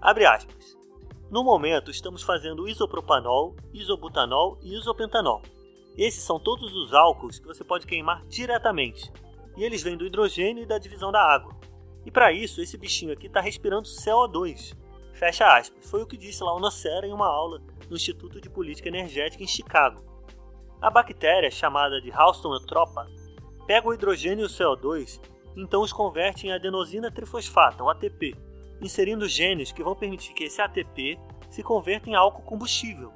Abre 0.00 0.24
aspas. 0.24 0.78
No 1.30 1.44
momento, 1.44 1.90
estamos 1.90 2.22
fazendo 2.22 2.66
isopropanol, 2.66 3.54
isobutanol 3.70 4.58
e 4.62 4.78
isopentanol. 4.78 5.42
Esses 5.96 6.22
são 6.22 6.38
todos 6.38 6.74
os 6.74 6.94
álcools 6.94 7.38
que 7.38 7.46
você 7.46 7.62
pode 7.62 7.86
queimar 7.86 8.24
diretamente. 8.26 9.12
E 9.56 9.64
eles 9.64 9.82
vêm 9.82 9.96
do 9.96 10.06
hidrogênio 10.06 10.62
e 10.62 10.66
da 10.66 10.78
divisão 10.78 11.12
da 11.12 11.22
água. 11.22 11.54
E 12.04 12.10
para 12.10 12.32
isso, 12.32 12.60
esse 12.60 12.76
bichinho 12.78 13.12
aqui 13.12 13.26
está 13.26 13.40
respirando 13.40 13.88
CO2. 13.88 14.76
Fecha 15.12 15.56
aspas. 15.56 15.88
Foi 15.90 16.02
o 16.02 16.06
que 16.06 16.16
disse 16.16 16.42
lá 16.42 16.54
o 16.54 16.60
Nocera 16.60 17.06
em 17.06 17.12
uma 17.12 17.26
aula 17.26 17.60
no 17.88 17.96
Instituto 17.96 18.40
de 18.40 18.48
Política 18.48 18.88
Energética 18.88 19.42
em 19.44 19.46
Chicago. 19.46 20.02
A 20.80 20.90
bactéria, 20.90 21.50
chamada 21.50 22.00
de 22.00 22.10
Houston 22.10 22.54
eutropa, 22.54 23.06
pega 23.66 23.88
o 23.88 23.94
hidrogênio 23.94 24.44
e 24.44 24.46
o 24.46 24.48
CO2 24.48 25.20
e 25.54 25.60
então 25.62 25.82
os 25.82 25.92
converte 25.92 26.46
em 26.46 26.52
adenosina 26.52 27.10
trifosfata, 27.10 27.82
ou 27.82 27.90
ATP, 27.90 28.34
inserindo 28.80 29.28
genes 29.28 29.70
que 29.70 29.82
vão 29.82 29.94
permitir 29.94 30.32
que 30.32 30.44
esse 30.44 30.60
ATP 30.60 31.18
se 31.50 31.62
converta 31.62 32.08
em 32.08 32.14
álcool 32.14 32.42
combustível. 32.42 33.12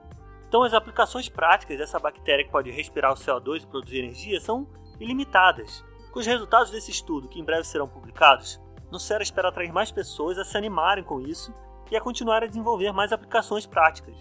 Então 0.49 0.63
as 0.63 0.73
aplicações 0.73 1.29
práticas 1.29 1.79
dessa 1.79 1.99
bactéria 1.99 2.45
que 2.45 2.51
pode 2.51 2.71
respirar 2.71 3.13
o 3.13 3.17
CO2 3.17 3.63
e 3.63 3.67
produzir 3.67 3.99
energia 3.99 4.41
são 4.41 4.67
ilimitadas. 5.01 5.85
Com 6.13 6.21
os 6.21 6.27
resultados 6.27 6.71
desse 6.71 6.91
estudo, 6.91 7.29
que 7.29 7.41
em 7.41 7.45
breve 7.45 7.65
serão 7.65 7.89
publicados, 7.89 8.61
Nucera 8.91 9.23
espera 9.23 9.49
atrair 9.49 9.73
mais 9.73 9.91
pessoas 9.91 10.39
a 10.39 10.45
se 10.45 10.57
animarem 10.57 11.03
com 11.03 11.21
isso 11.21 11.53
e 11.91 11.97
a 11.97 12.01
continuar 12.01 12.43
a 12.43 12.47
desenvolver 12.47 12.93
mais 12.93 13.13
aplicações 13.13 13.67
práticas. 13.67 14.15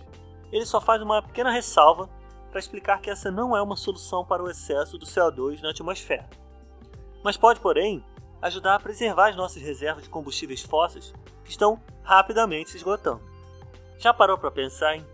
Ele 0.51 0.65
só 0.65 0.81
faz 0.81 1.01
uma 1.01 1.21
pequena 1.21 1.51
ressalva 1.51 2.09
para 2.49 2.59
explicar 2.59 2.99
que 2.99 3.09
essa 3.09 3.29
não 3.29 3.55
é 3.55 3.61
uma 3.61 3.75
solução 3.75 4.25
para 4.25 4.43
o 4.43 4.49
excesso 4.49 4.97
do 4.97 5.05
CO2 5.05 5.61
na 5.61 5.69
atmosfera. 5.69 6.27
Mas 7.23 7.37
pode, 7.37 7.59
porém, 7.59 8.03
ajudar 8.41 8.75
a 8.75 8.79
preservar 8.79 9.29
as 9.29 9.35
nossas 9.35 9.61
reservas 9.61 10.03
de 10.03 10.09
combustíveis 10.09 10.61
fósseis 10.61 11.13
que 11.43 11.51
estão 11.51 11.79
rapidamente 12.03 12.71
se 12.71 12.77
esgotando. 12.77 13.21
Já 13.97 14.13
parou 14.13 14.37
para 14.37 14.51
pensar 14.51 14.95
em 14.95 15.05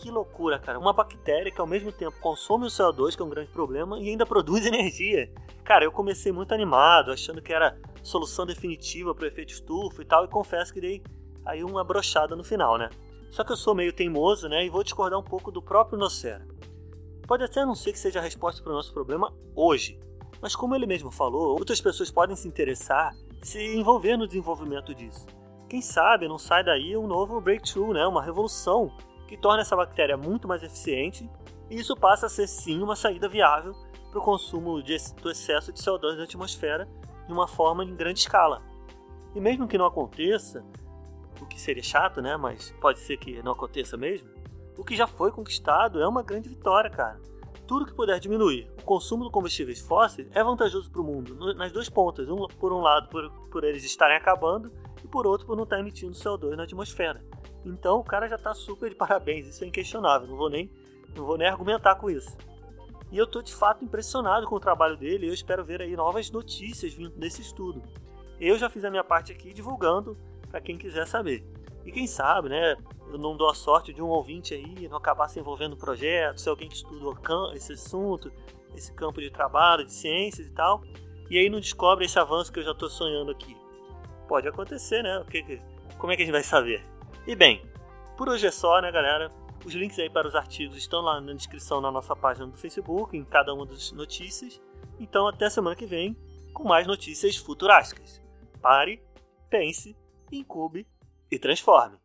que 0.00 0.10
loucura, 0.10 0.58
cara? 0.58 0.78
Uma 0.78 0.92
bactéria 0.92 1.50
que 1.50 1.60
ao 1.60 1.66
mesmo 1.66 1.90
tempo 1.92 2.18
consome 2.20 2.66
o 2.66 2.68
CO2, 2.68 3.16
que 3.16 3.22
é 3.22 3.24
um 3.24 3.30
grande 3.30 3.50
problema, 3.50 3.98
e 3.98 4.08
ainda 4.08 4.24
produz 4.24 4.64
energia. 4.66 5.30
Cara, 5.64 5.84
eu 5.84 5.92
comecei 5.92 6.32
muito 6.32 6.52
animado, 6.54 7.12
achando 7.12 7.42
que 7.42 7.52
era 7.52 7.78
solução 8.02 8.46
definitiva 8.46 9.14
para 9.14 9.24
o 9.24 9.28
efeito 9.28 9.52
estufa 9.52 10.00
e 10.00 10.04
tal, 10.04 10.24
e 10.24 10.28
confesso 10.28 10.72
que 10.72 10.80
dei 10.80 11.02
aí 11.44 11.62
uma 11.64 11.84
brochada 11.84 12.36
no 12.36 12.44
final, 12.44 12.78
né? 12.78 12.88
Só 13.30 13.44
que 13.44 13.52
eu 13.52 13.56
sou 13.56 13.74
meio 13.74 13.92
teimoso, 13.92 14.48
né, 14.48 14.64
e 14.64 14.70
vou 14.70 14.82
discordar 14.82 15.18
um 15.18 15.24
pouco 15.24 15.50
do 15.50 15.60
próprio 15.60 15.98
Nocera. 15.98 16.46
Pode 17.26 17.44
até 17.44 17.64
não 17.64 17.74
ser 17.74 17.92
que 17.92 17.98
seja 17.98 18.20
a 18.20 18.22
resposta 18.22 18.62
para 18.62 18.72
o 18.72 18.74
nosso 18.74 18.92
problema 18.92 19.34
hoje, 19.54 20.00
mas 20.40 20.56
como 20.56 20.74
ele 20.74 20.86
mesmo 20.86 21.10
falou, 21.10 21.58
outras 21.58 21.80
pessoas 21.80 22.10
podem 22.10 22.36
se 22.36 22.48
interessar 22.48 23.14
e 23.42 23.46
se 23.46 23.76
envolver 23.76 24.16
no 24.16 24.26
desenvolvimento 24.26 24.94
disso. 24.94 25.26
Quem 25.68 25.82
sabe 25.82 26.26
não 26.26 26.38
sai 26.38 26.64
daí 26.64 26.96
um 26.96 27.06
novo 27.06 27.38
breakthrough, 27.40 27.92
né? 27.92 28.06
uma 28.06 28.22
revolução 28.22 28.90
que 29.28 29.36
torna 29.36 29.60
essa 29.60 29.76
bactéria 29.76 30.16
muito 30.16 30.48
mais 30.48 30.62
eficiente 30.62 31.30
e 31.70 31.78
isso 31.78 31.94
passa 31.94 32.26
a 32.26 32.28
ser 32.28 32.48
sim 32.48 32.82
uma 32.82 32.96
saída 32.96 33.28
viável 33.28 33.76
para 34.10 34.18
o 34.18 34.22
consumo 34.22 34.82
de, 34.82 34.96
do 35.22 35.30
excesso 35.30 35.72
de 35.72 35.80
CO2 35.80 36.16
na 36.16 36.24
atmosfera 36.24 36.88
de 37.26 37.32
uma 37.32 37.46
forma 37.46 37.84
em 37.84 37.94
grande 37.94 38.20
escala. 38.20 38.62
E 39.34 39.40
mesmo 39.40 39.68
que 39.68 39.78
não 39.78 39.84
aconteça, 39.84 40.64
o 41.40 41.46
que 41.46 41.60
seria 41.60 41.82
chato, 41.82 42.22
né? 42.22 42.36
Mas 42.36 42.74
pode 42.80 42.98
ser 42.98 43.18
que 43.18 43.42
não 43.42 43.52
aconteça 43.52 43.96
mesmo 43.96 44.38
o 44.78 44.84
que 44.84 44.96
já 44.96 45.08
foi 45.08 45.32
conquistado 45.32 46.00
é 46.00 46.06
uma 46.06 46.22
grande 46.22 46.48
vitória, 46.48 46.88
cara. 46.88 47.20
Tudo 47.66 47.84
que 47.84 47.92
puder 47.92 48.18
diminuir 48.20 48.70
o 48.80 48.84
consumo 48.84 49.24
de 49.24 49.30
combustíveis 49.30 49.80
fósseis 49.80 50.28
é 50.32 50.42
vantajoso 50.42 50.90
para 50.90 51.02
o 51.02 51.04
mundo, 51.04 51.52
nas 51.54 51.72
duas 51.72 51.88
pontas. 51.88 52.28
Um, 52.28 52.46
por 52.46 52.72
um 52.72 52.80
lado, 52.80 53.08
por, 53.08 53.28
por 53.50 53.64
eles 53.64 53.84
estarem 53.84 54.16
acabando, 54.16 54.72
e 55.04 55.08
por 55.08 55.26
outro, 55.26 55.46
por 55.46 55.56
não 55.56 55.64
estar 55.64 55.80
emitindo 55.80 56.12
CO2 56.12 56.54
na 56.54 56.62
atmosfera. 56.62 57.22
Então, 57.68 57.98
o 57.98 58.04
cara 58.04 58.28
já 58.28 58.36
está 58.36 58.54
super 58.54 58.90
de 58.90 58.96
parabéns, 58.96 59.46
isso 59.46 59.62
é 59.62 59.66
inquestionável, 59.66 60.26
não 60.26 60.36
vou 60.36 60.48
nem, 60.48 60.70
não 61.14 61.24
vou 61.24 61.36
nem 61.36 61.46
argumentar 61.46 61.96
com 61.96 62.10
isso. 62.10 62.36
E 63.10 63.16
eu 63.16 63.24
estou 63.24 63.42
de 63.42 63.54
fato 63.54 63.84
impressionado 63.84 64.46
com 64.46 64.54
o 64.54 64.60
trabalho 64.60 64.96
dele 64.96 65.26
e 65.26 65.28
eu 65.28 65.34
espero 65.34 65.64
ver 65.64 65.80
aí 65.80 65.96
novas 65.96 66.30
notícias 66.30 66.92
vindo 66.92 67.16
desse 67.16 67.40
estudo. 67.40 67.82
Eu 68.38 68.58
já 68.58 68.68
fiz 68.68 68.84
a 68.84 68.90
minha 68.90 69.04
parte 69.04 69.32
aqui 69.32 69.52
divulgando 69.52 70.16
para 70.50 70.60
quem 70.60 70.76
quiser 70.76 71.06
saber. 71.06 71.44
E 71.84 71.92
quem 71.92 72.06
sabe, 72.06 72.50
né, 72.50 72.76
eu 73.10 73.18
não 73.18 73.36
dou 73.36 73.48
a 73.48 73.54
sorte 73.54 73.94
de 73.94 74.02
um 74.02 74.08
ouvinte 74.08 74.52
aí 74.52 74.88
não 74.88 74.98
acabar 74.98 75.28
se 75.28 75.40
envolvendo 75.40 75.70
no 75.70 75.78
projeto, 75.78 76.38
se 76.38 76.48
alguém 76.48 76.68
que 76.68 76.76
estuda 76.76 77.18
esse 77.54 77.72
assunto, 77.72 78.30
esse 78.74 78.92
campo 78.92 79.20
de 79.20 79.30
trabalho, 79.30 79.84
de 79.84 79.92
ciências 79.92 80.46
e 80.46 80.52
tal, 80.52 80.82
e 81.30 81.38
aí 81.38 81.48
não 81.48 81.60
descobre 81.60 82.04
esse 82.04 82.18
avanço 82.18 82.52
que 82.52 82.58
eu 82.58 82.64
já 82.64 82.72
estou 82.72 82.90
sonhando 82.90 83.30
aqui. 83.30 83.56
Pode 84.28 84.46
acontecer, 84.46 85.02
né? 85.02 85.24
Como 85.96 86.12
é 86.12 86.16
que 86.16 86.22
a 86.22 86.24
gente 86.26 86.32
vai 86.32 86.42
saber? 86.42 86.84
E 87.28 87.36
bem, 87.36 87.62
por 88.16 88.26
hoje 88.30 88.46
é 88.46 88.50
só, 88.50 88.80
né, 88.80 88.90
galera? 88.90 89.30
Os 89.62 89.74
links 89.74 89.98
aí 89.98 90.08
para 90.08 90.26
os 90.26 90.34
artigos 90.34 90.78
estão 90.78 91.02
lá 91.02 91.20
na 91.20 91.34
descrição 91.34 91.78
na 91.78 91.90
nossa 91.90 92.16
página 92.16 92.46
do 92.46 92.56
Facebook, 92.56 93.14
em 93.14 93.22
cada 93.22 93.52
uma 93.52 93.66
das 93.66 93.92
notícias. 93.92 94.58
Então, 94.98 95.28
até 95.28 95.50
semana 95.50 95.76
que 95.76 95.84
vem 95.84 96.16
com 96.54 96.64
mais 96.64 96.86
notícias 96.86 97.36
futurásticas. 97.36 98.22
Pare, 98.62 99.02
pense, 99.50 99.94
incube 100.32 100.86
e 101.30 101.38
transforme. 101.38 101.98